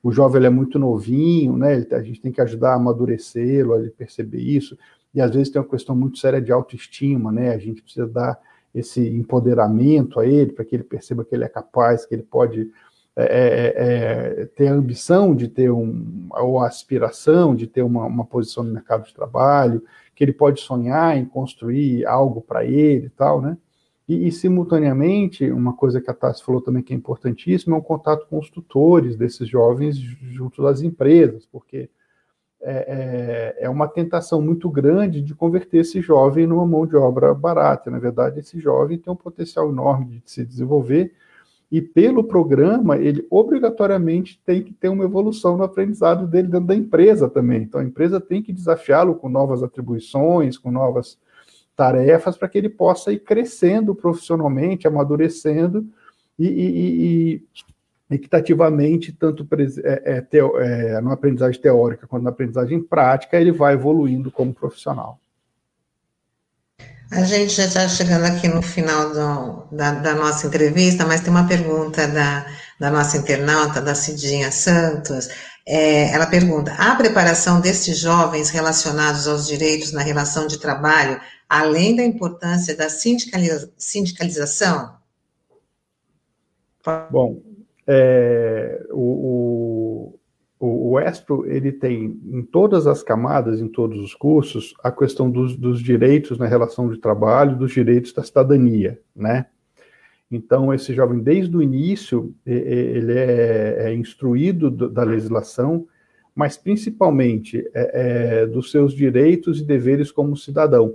o 0.00 0.12
jovem 0.12 0.44
é 0.44 0.50
muito 0.50 0.78
novinho, 0.78 1.56
né? 1.56 1.84
a 1.90 2.02
gente 2.02 2.20
tem 2.20 2.30
que 2.30 2.40
ajudar 2.40 2.72
a 2.72 2.74
amadurecê-lo, 2.74 3.74
a 3.74 3.80
ele 3.80 3.90
perceber 3.90 4.38
isso, 4.38 4.78
e 5.12 5.20
às 5.20 5.34
vezes 5.34 5.50
tem 5.50 5.60
uma 5.60 5.68
questão 5.68 5.96
muito 5.96 6.18
séria 6.18 6.40
de 6.40 6.52
autoestima, 6.52 7.32
né? 7.32 7.52
A 7.52 7.58
gente 7.58 7.82
precisa 7.82 8.06
dar 8.06 8.38
esse 8.74 9.06
empoderamento 9.08 10.20
a 10.20 10.26
ele, 10.26 10.52
para 10.52 10.64
que 10.64 10.76
ele 10.76 10.84
perceba 10.84 11.24
que 11.24 11.34
ele 11.34 11.44
é 11.44 11.48
capaz, 11.48 12.04
que 12.06 12.14
ele 12.14 12.22
pode 12.22 12.70
é, 13.20 13.24
é, 13.24 14.42
é, 14.42 14.46
ter 14.46 14.68
a 14.68 14.74
ambição 14.74 15.34
de 15.34 15.48
ter 15.48 15.72
um, 15.72 16.28
ou 16.30 16.60
a 16.60 16.68
aspiração 16.68 17.52
de 17.52 17.66
ter 17.66 17.82
uma, 17.82 18.04
uma 18.04 18.24
posição 18.24 18.62
no 18.62 18.72
mercado 18.72 19.04
de 19.04 19.12
trabalho, 19.12 19.82
que 20.14 20.22
ele 20.22 20.32
pode 20.32 20.60
sonhar 20.60 21.16
em 21.16 21.24
construir 21.24 22.06
algo 22.06 22.40
para 22.40 22.64
ele 22.64 23.06
e 23.06 23.10
tal, 23.10 23.42
né? 23.42 23.58
E, 24.08 24.28
e, 24.28 24.32
simultaneamente, 24.32 25.50
uma 25.50 25.74
coisa 25.74 26.00
que 26.00 26.08
a 26.08 26.14
Tassi 26.14 26.44
falou 26.44 26.62
também 26.62 26.82
que 26.82 26.94
é 26.94 26.96
importantíssima 26.96 27.76
é 27.76 27.78
o 27.78 27.82
contato 27.82 28.26
com 28.28 28.38
os 28.38 28.48
tutores 28.48 29.16
desses 29.16 29.48
jovens 29.48 29.98
junto 29.98 30.62
das 30.62 30.80
empresas, 30.80 31.44
porque 31.44 31.90
é, 32.60 33.54
é, 33.58 33.64
é, 33.64 33.68
uma 33.68 33.86
tentação 33.86 34.42
muito 34.42 34.68
grande 34.68 35.22
de 35.22 35.34
converter 35.34 35.78
esse 35.78 36.00
jovem 36.00 36.46
numa 36.46 36.66
mão 36.66 36.86
de 36.86 36.96
obra 36.96 37.32
barata. 37.32 37.90
Na 37.90 37.98
verdade, 37.98 38.40
esse 38.40 38.58
jovem 38.58 38.98
tem 38.98 39.12
um 39.12 39.16
potencial 39.16 39.70
enorme 39.70 40.22
de 40.24 40.30
se 40.30 40.44
desenvolver 40.44 41.14
e 41.70 41.82
pelo 41.82 42.24
programa, 42.24 42.96
ele 42.96 43.26
obrigatoriamente 43.30 44.40
tem 44.44 44.62
que 44.62 44.72
ter 44.72 44.88
uma 44.88 45.04
evolução 45.04 45.56
no 45.56 45.64
aprendizado 45.64 46.26
dele 46.26 46.48
dentro 46.48 46.66
da 46.66 46.74
empresa 46.74 47.28
também. 47.28 47.62
Então, 47.62 47.80
a 47.80 47.84
empresa 47.84 48.18
tem 48.18 48.42
que 48.42 48.54
desafiá-lo 48.54 49.14
com 49.14 49.28
novas 49.28 49.62
atribuições, 49.62 50.56
com 50.56 50.70
novas 50.70 51.18
tarefas, 51.76 52.38
para 52.38 52.48
que 52.48 52.56
ele 52.56 52.70
possa 52.70 53.12
ir 53.12 53.20
crescendo 53.20 53.94
profissionalmente, 53.94 54.88
amadurecendo 54.88 55.86
e, 56.38 56.46
e, 56.46 57.34
e 57.34 57.42
equitativamente, 58.10 59.12
tanto 59.12 59.46
é, 59.84 60.16
é, 60.16 60.20
teo, 60.20 60.58
é, 60.58 61.00
na 61.00 61.12
aprendizagem 61.12 61.60
teórica 61.60 62.06
quanto 62.06 62.22
na 62.22 62.30
aprendizagem 62.30 62.82
prática, 62.82 63.38
ele 63.38 63.52
vai 63.52 63.74
evoluindo 63.74 64.30
como 64.30 64.54
profissional. 64.54 65.20
A 67.10 67.24
gente 67.24 67.54
já 67.54 67.64
está 67.64 67.88
chegando 67.88 68.24
aqui 68.26 68.48
no 68.48 68.60
final 68.60 69.12
do, 69.14 69.76
da, 69.76 69.92
da, 69.92 70.14
nossa 70.14 70.46
entrevista, 70.46 71.06
mas 71.06 71.22
tem 71.22 71.30
uma 71.30 71.48
pergunta 71.48 72.06
da, 72.06 72.46
da 72.78 72.90
nossa 72.90 73.16
internauta, 73.16 73.80
da 73.80 73.94
Cidinha 73.94 74.52
Santos. 74.52 75.28
É, 75.66 76.12
ela 76.12 76.26
pergunta: 76.26 76.72
a 76.74 76.94
preparação 76.96 77.62
destes 77.62 77.98
jovens 77.98 78.50
relacionados 78.50 79.26
aos 79.26 79.46
direitos 79.46 79.90
na 79.90 80.02
relação 80.02 80.46
de 80.46 80.58
trabalho, 80.58 81.18
além 81.48 81.96
da 81.96 82.04
importância 82.04 82.76
da 82.76 82.90
sindicaliza, 82.90 83.72
sindicalização? 83.78 84.98
Bom, 87.10 87.40
é, 87.88 88.86
o, 88.90 90.14
o, 90.60 90.90
o 90.90 91.00
Espro, 91.00 91.50
ele 91.50 91.72
tem 91.72 92.20
em 92.26 92.42
todas 92.42 92.86
as 92.86 93.02
camadas, 93.02 93.62
em 93.62 93.68
todos 93.68 93.98
os 93.98 94.14
cursos, 94.14 94.74
a 94.84 94.92
questão 94.92 95.30
dos, 95.30 95.56
dos 95.56 95.80
direitos 95.80 96.36
na 96.36 96.46
relação 96.46 96.90
de 96.90 97.00
trabalho, 97.00 97.56
dos 97.56 97.72
direitos 97.72 98.12
da 98.12 98.22
cidadania, 98.22 99.00
né? 99.16 99.46
Então, 100.30 100.74
esse 100.74 100.92
jovem, 100.92 101.20
desde 101.20 101.56
o 101.56 101.62
início, 101.62 102.34
ele 102.44 103.14
é, 103.14 103.88
é 103.88 103.94
instruído 103.94 104.70
da 104.70 105.02
legislação, 105.02 105.86
mas 106.34 106.58
principalmente 106.58 107.66
é, 107.72 108.42
é, 108.42 108.46
dos 108.46 108.70
seus 108.70 108.92
direitos 108.92 109.60
e 109.60 109.64
deveres 109.64 110.12
como 110.12 110.36
cidadão. 110.36 110.94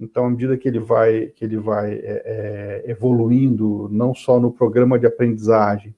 Então, 0.00 0.26
à 0.26 0.30
medida 0.30 0.56
que 0.56 0.66
ele 0.66 0.80
vai, 0.80 1.26
que 1.28 1.44
ele 1.44 1.56
vai 1.56 1.92
é, 1.92 2.82
é 2.84 2.90
evoluindo, 2.90 3.88
não 3.92 4.12
só 4.12 4.40
no 4.40 4.50
programa 4.50 4.98
de 4.98 5.06
aprendizagem, 5.06 5.94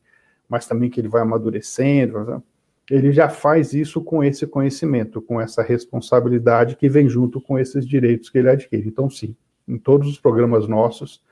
mas 0.49 0.67
também 0.67 0.89
que 0.89 1.01
ele 1.01 1.09
vai 1.09 1.23
amadurecendo, 1.23 2.43
ele 2.91 3.13
já 3.13 3.29
faz 3.29 3.75
isso 3.75 4.01
com 4.03 4.25
esse 4.25 4.47
conhecimento, 4.47 5.21
com 5.21 5.41
essa 5.41 5.63
responsabilidade 5.63 6.77
que 6.77 6.89
vem 6.89 7.09
junto 7.09 7.41
com 7.41 7.59
esses 7.59 7.87
direitos 7.87 8.31
que 8.31 8.39
ele 8.39 8.49
adquire. 8.49 8.89
Então, 8.89 9.11
sim, 9.11 9.37
em 9.67 9.79
todos 9.79 10.09
os 10.09 10.19
programas 10.19 10.67
nossos 10.67 11.23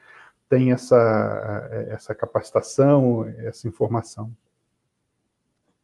tem 0.48 0.70
essa, 0.70 1.68
essa 1.88 2.14
capacitação, 2.14 3.26
essa 3.38 3.66
informação. 3.66 4.30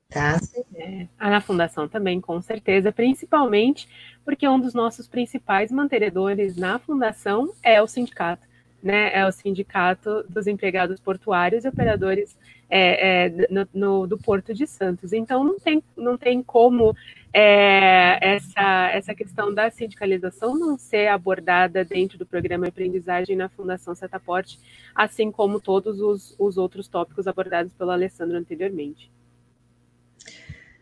Tá. 0.08 0.38
É, 0.74 1.08
na 1.18 1.40
Fundação 1.40 1.88
também, 1.88 2.20
com 2.20 2.40
certeza, 2.42 2.92
principalmente 2.92 3.88
porque 4.24 4.46
um 4.46 4.60
dos 4.60 4.74
nossos 4.74 5.08
principais 5.08 5.72
mantenedores 5.72 6.54
na 6.54 6.78
Fundação 6.78 7.52
é 7.62 7.80
o 7.80 7.86
sindicato, 7.86 8.46
né? 8.82 9.10
É 9.14 9.26
o 9.26 9.32
Sindicato 9.32 10.22
dos 10.28 10.46
Empregados 10.46 11.00
Portuários 11.00 11.64
e 11.64 11.68
Operadores 11.68 12.36
é, 12.74 13.26
é, 13.26 13.28
no, 13.50 13.68
no, 13.74 14.06
do 14.06 14.16
Porto 14.16 14.54
de 14.54 14.66
Santos. 14.66 15.12
Então, 15.12 15.44
não 15.44 15.58
tem, 15.58 15.82
não 15.94 16.16
tem 16.16 16.42
como 16.42 16.96
é, 17.30 18.18
essa, 18.34 18.90
essa 18.94 19.14
questão 19.14 19.52
da 19.52 19.70
sindicalização 19.70 20.58
não 20.58 20.78
ser 20.78 21.08
abordada 21.08 21.84
dentro 21.84 22.16
do 22.16 22.24
programa 22.24 22.66
aprendizagem 22.66 23.36
na 23.36 23.50
Fundação 23.50 23.94
Setaporte, 23.94 24.58
assim 24.94 25.30
como 25.30 25.60
todos 25.60 26.00
os, 26.00 26.34
os 26.38 26.56
outros 26.56 26.88
tópicos 26.88 27.26
abordados 27.26 27.74
pelo 27.74 27.90
Alessandro 27.90 28.38
anteriormente. 28.38 29.12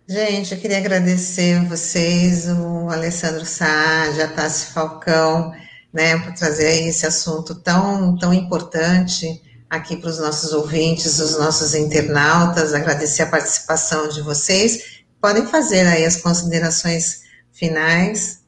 Gente, 0.07 0.55
eu 0.55 0.61
queria 0.61 0.79
agradecer 0.79 1.61
vocês, 1.65 2.47
o 2.49 2.89
Alessandro 2.89 3.45
Saad, 3.45 4.23
a 4.23 4.29
Tassi 4.29 4.73
Falcão, 4.73 5.53
né, 5.93 6.17
por 6.19 6.35
trazer 6.35 6.87
esse 6.87 7.05
assunto 7.05 7.53
tão, 7.57 8.17
tão 8.17 8.33
importante 8.33 9.50
aqui 9.71 9.97
para 9.97 10.11
os 10.11 10.19
nossos 10.19 10.53
ouvintes, 10.53 11.21
os 11.21 11.39
nossos 11.39 11.75
internautas, 11.77 12.75
agradecer 12.75 13.23
a 13.23 13.31
participação 13.31 14.09
de 14.09 14.21
vocês. 14.21 15.05
Podem 15.21 15.47
fazer 15.47 15.87
aí 15.87 16.05
as 16.05 16.17
considerações 16.17 17.23
finais. 17.53 18.45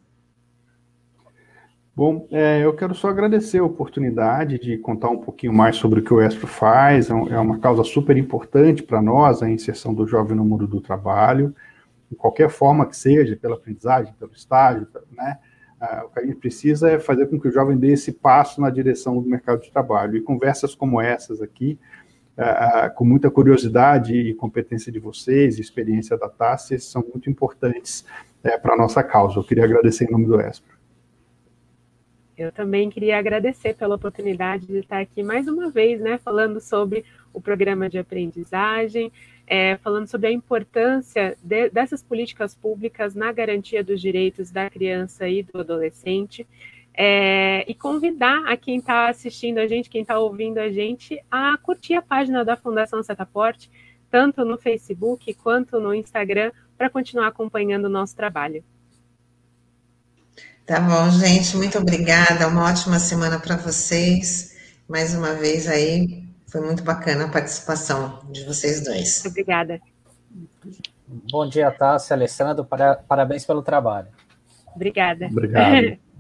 Bom, 1.95 2.27
é, 2.33 2.65
eu 2.65 2.75
quero 2.75 2.95
só 2.95 3.09
agradecer 3.09 3.59
a 3.59 3.65
oportunidade 3.65 4.59
de 4.59 4.79
contar 4.79 5.11
um 5.11 5.19
pouquinho 5.19 5.53
mais 5.53 5.77
sobre 5.77 6.01
o 6.01 6.03
que 6.03 6.13
o 6.13 6.21
Estro 6.21 6.47
faz. 6.49 7.09
É, 7.09 7.13
é 7.13 7.39
uma 7.39 7.59
causa 7.59 7.85
super 7.85 8.17
importante 8.17 8.83
para 8.83 9.01
nós, 9.01 9.43
a 9.43 9.49
inserção 9.49 9.95
do 9.95 10.07
jovem 10.07 10.37
no 10.37 10.45
mundo 10.45 10.67
do 10.67 10.81
trabalho, 10.81 11.55
de 12.11 12.17
qualquer 12.17 12.51
forma 12.51 12.87
que 12.87 12.97
seja, 12.97 13.37
pela 13.37 13.55
aprendizagem, 13.55 14.13
pelo 14.19 14.33
estágio, 14.33 14.89
né? 15.13 15.39
O 16.05 16.09
que 16.11 16.21
a 16.21 16.25
gente 16.25 16.37
precisa 16.37 16.91
é 16.91 16.99
fazer 16.99 17.27
com 17.27 17.41
que 17.41 17.49
o 17.49 17.53
jovem 17.53 17.77
dê 17.77 17.93
esse 17.93 18.13
passo 18.13 18.61
na 18.61 18.71
direção 18.71 19.21
do 19.21 19.29
mercado 19.29 19.63
de 19.63 19.71
trabalho. 19.71 20.17
E 20.17 20.21
conversas 20.21 20.75
como 20.75 21.01
essas 21.01 21.43
aqui, 21.43 21.79
com 22.95 23.05
muita 23.05 23.31
curiosidade 23.31 24.15
e 24.15 24.35
competência 24.35 24.93
de 24.93 24.99
vocês, 24.99 25.59
experiência 25.59 26.17
da 26.17 26.29
Tassi, 26.29 26.79
são 26.79 27.05
muito 27.13 27.29
importantes 27.29 28.05
é, 28.43 28.57
para 28.57 28.75
a 28.75 28.77
nossa 28.77 29.03
causa. 29.03 29.39
Eu 29.39 29.45
queria 29.45 29.65
agradecer 29.65 30.05
em 30.05 30.11
nome 30.11 30.27
do 30.27 30.41
ESPRO. 30.41 30.73
Eu 32.37 32.51
também 32.51 32.89
queria 32.89 33.19
agradecer 33.19 33.75
pela 33.75 33.95
oportunidade 33.95 34.67
de 34.67 34.79
estar 34.79 35.01
aqui 35.01 35.23
mais 35.23 35.47
uma 35.47 35.71
vez, 35.71 36.01
né, 36.01 36.19
falando 36.19 36.61
sobre 36.61 37.05
o 37.33 37.41
programa 37.41 37.89
de 37.89 37.99
aprendizagem, 37.99 39.13
é, 39.47 39.77
falando 39.79 40.07
sobre 40.07 40.29
a 40.29 40.33
importância 40.33 41.37
de, 41.43 41.69
dessas 41.71 42.03
políticas 42.03 42.55
públicas 42.55 43.15
na 43.15 43.33
garantia 43.33 43.83
dos 43.83 44.01
direitos 44.01 44.51
da 44.51 44.69
criança 44.71 45.29
e 45.29 45.43
do 45.43 45.61
adolescente. 45.61 46.47
É, 46.95 47.65
e 47.67 47.75
convidar 47.75 48.45
a 48.47 48.57
quem 48.57 48.77
está 48.77 49.09
assistindo 49.09 49.59
a 49.59 49.67
gente, 49.67 49.89
quem 49.89 50.03
está 50.03 50.19
ouvindo 50.19 50.59
a 50.59 50.71
gente, 50.71 51.19
a 51.31 51.57
curtir 51.57 51.95
a 51.95 52.03
página 52.03 52.45
da 52.45 52.57
Fundação 52.57 53.03
Setaporte, 53.03 53.71
tanto 54.11 54.45
no 54.45 54.59
Facebook 54.59 55.33
quanto 55.35 55.81
no 55.81 55.95
Instagram, 55.95 56.53
para 56.77 56.91
continuar 56.91 57.29
acompanhando 57.29 57.87
o 57.87 57.89
nosso 57.89 58.15
trabalho. 58.15 58.63
Tá 60.67 60.79
bom, 60.81 61.11
gente, 61.11 61.57
muito 61.57 61.79
obrigada. 61.79 62.47
Uma 62.47 62.71
ótima 62.71 62.99
semana 62.99 63.39
para 63.39 63.57
vocês. 63.57 64.57
Mais 64.89 65.15
uma 65.15 65.35
vez 65.35 65.67
aí, 65.67 66.22
foi 66.53 66.61
muito 66.61 66.83
bacana 66.85 67.25
a 67.25 67.29
participação 67.29 68.21
de 68.31 68.45
vocês 68.45 68.85
dois. 68.85 69.25
Obrigada. 69.25 69.81
Bom 71.31 71.49
dia, 71.49 71.71
Tássia, 71.71 72.15
Alessandro. 72.15 72.69
Parabéns 73.09 73.47
pelo 73.47 73.63
trabalho. 73.63 74.09
Obrigada. 74.77 75.27
Obrigado. 75.27 75.97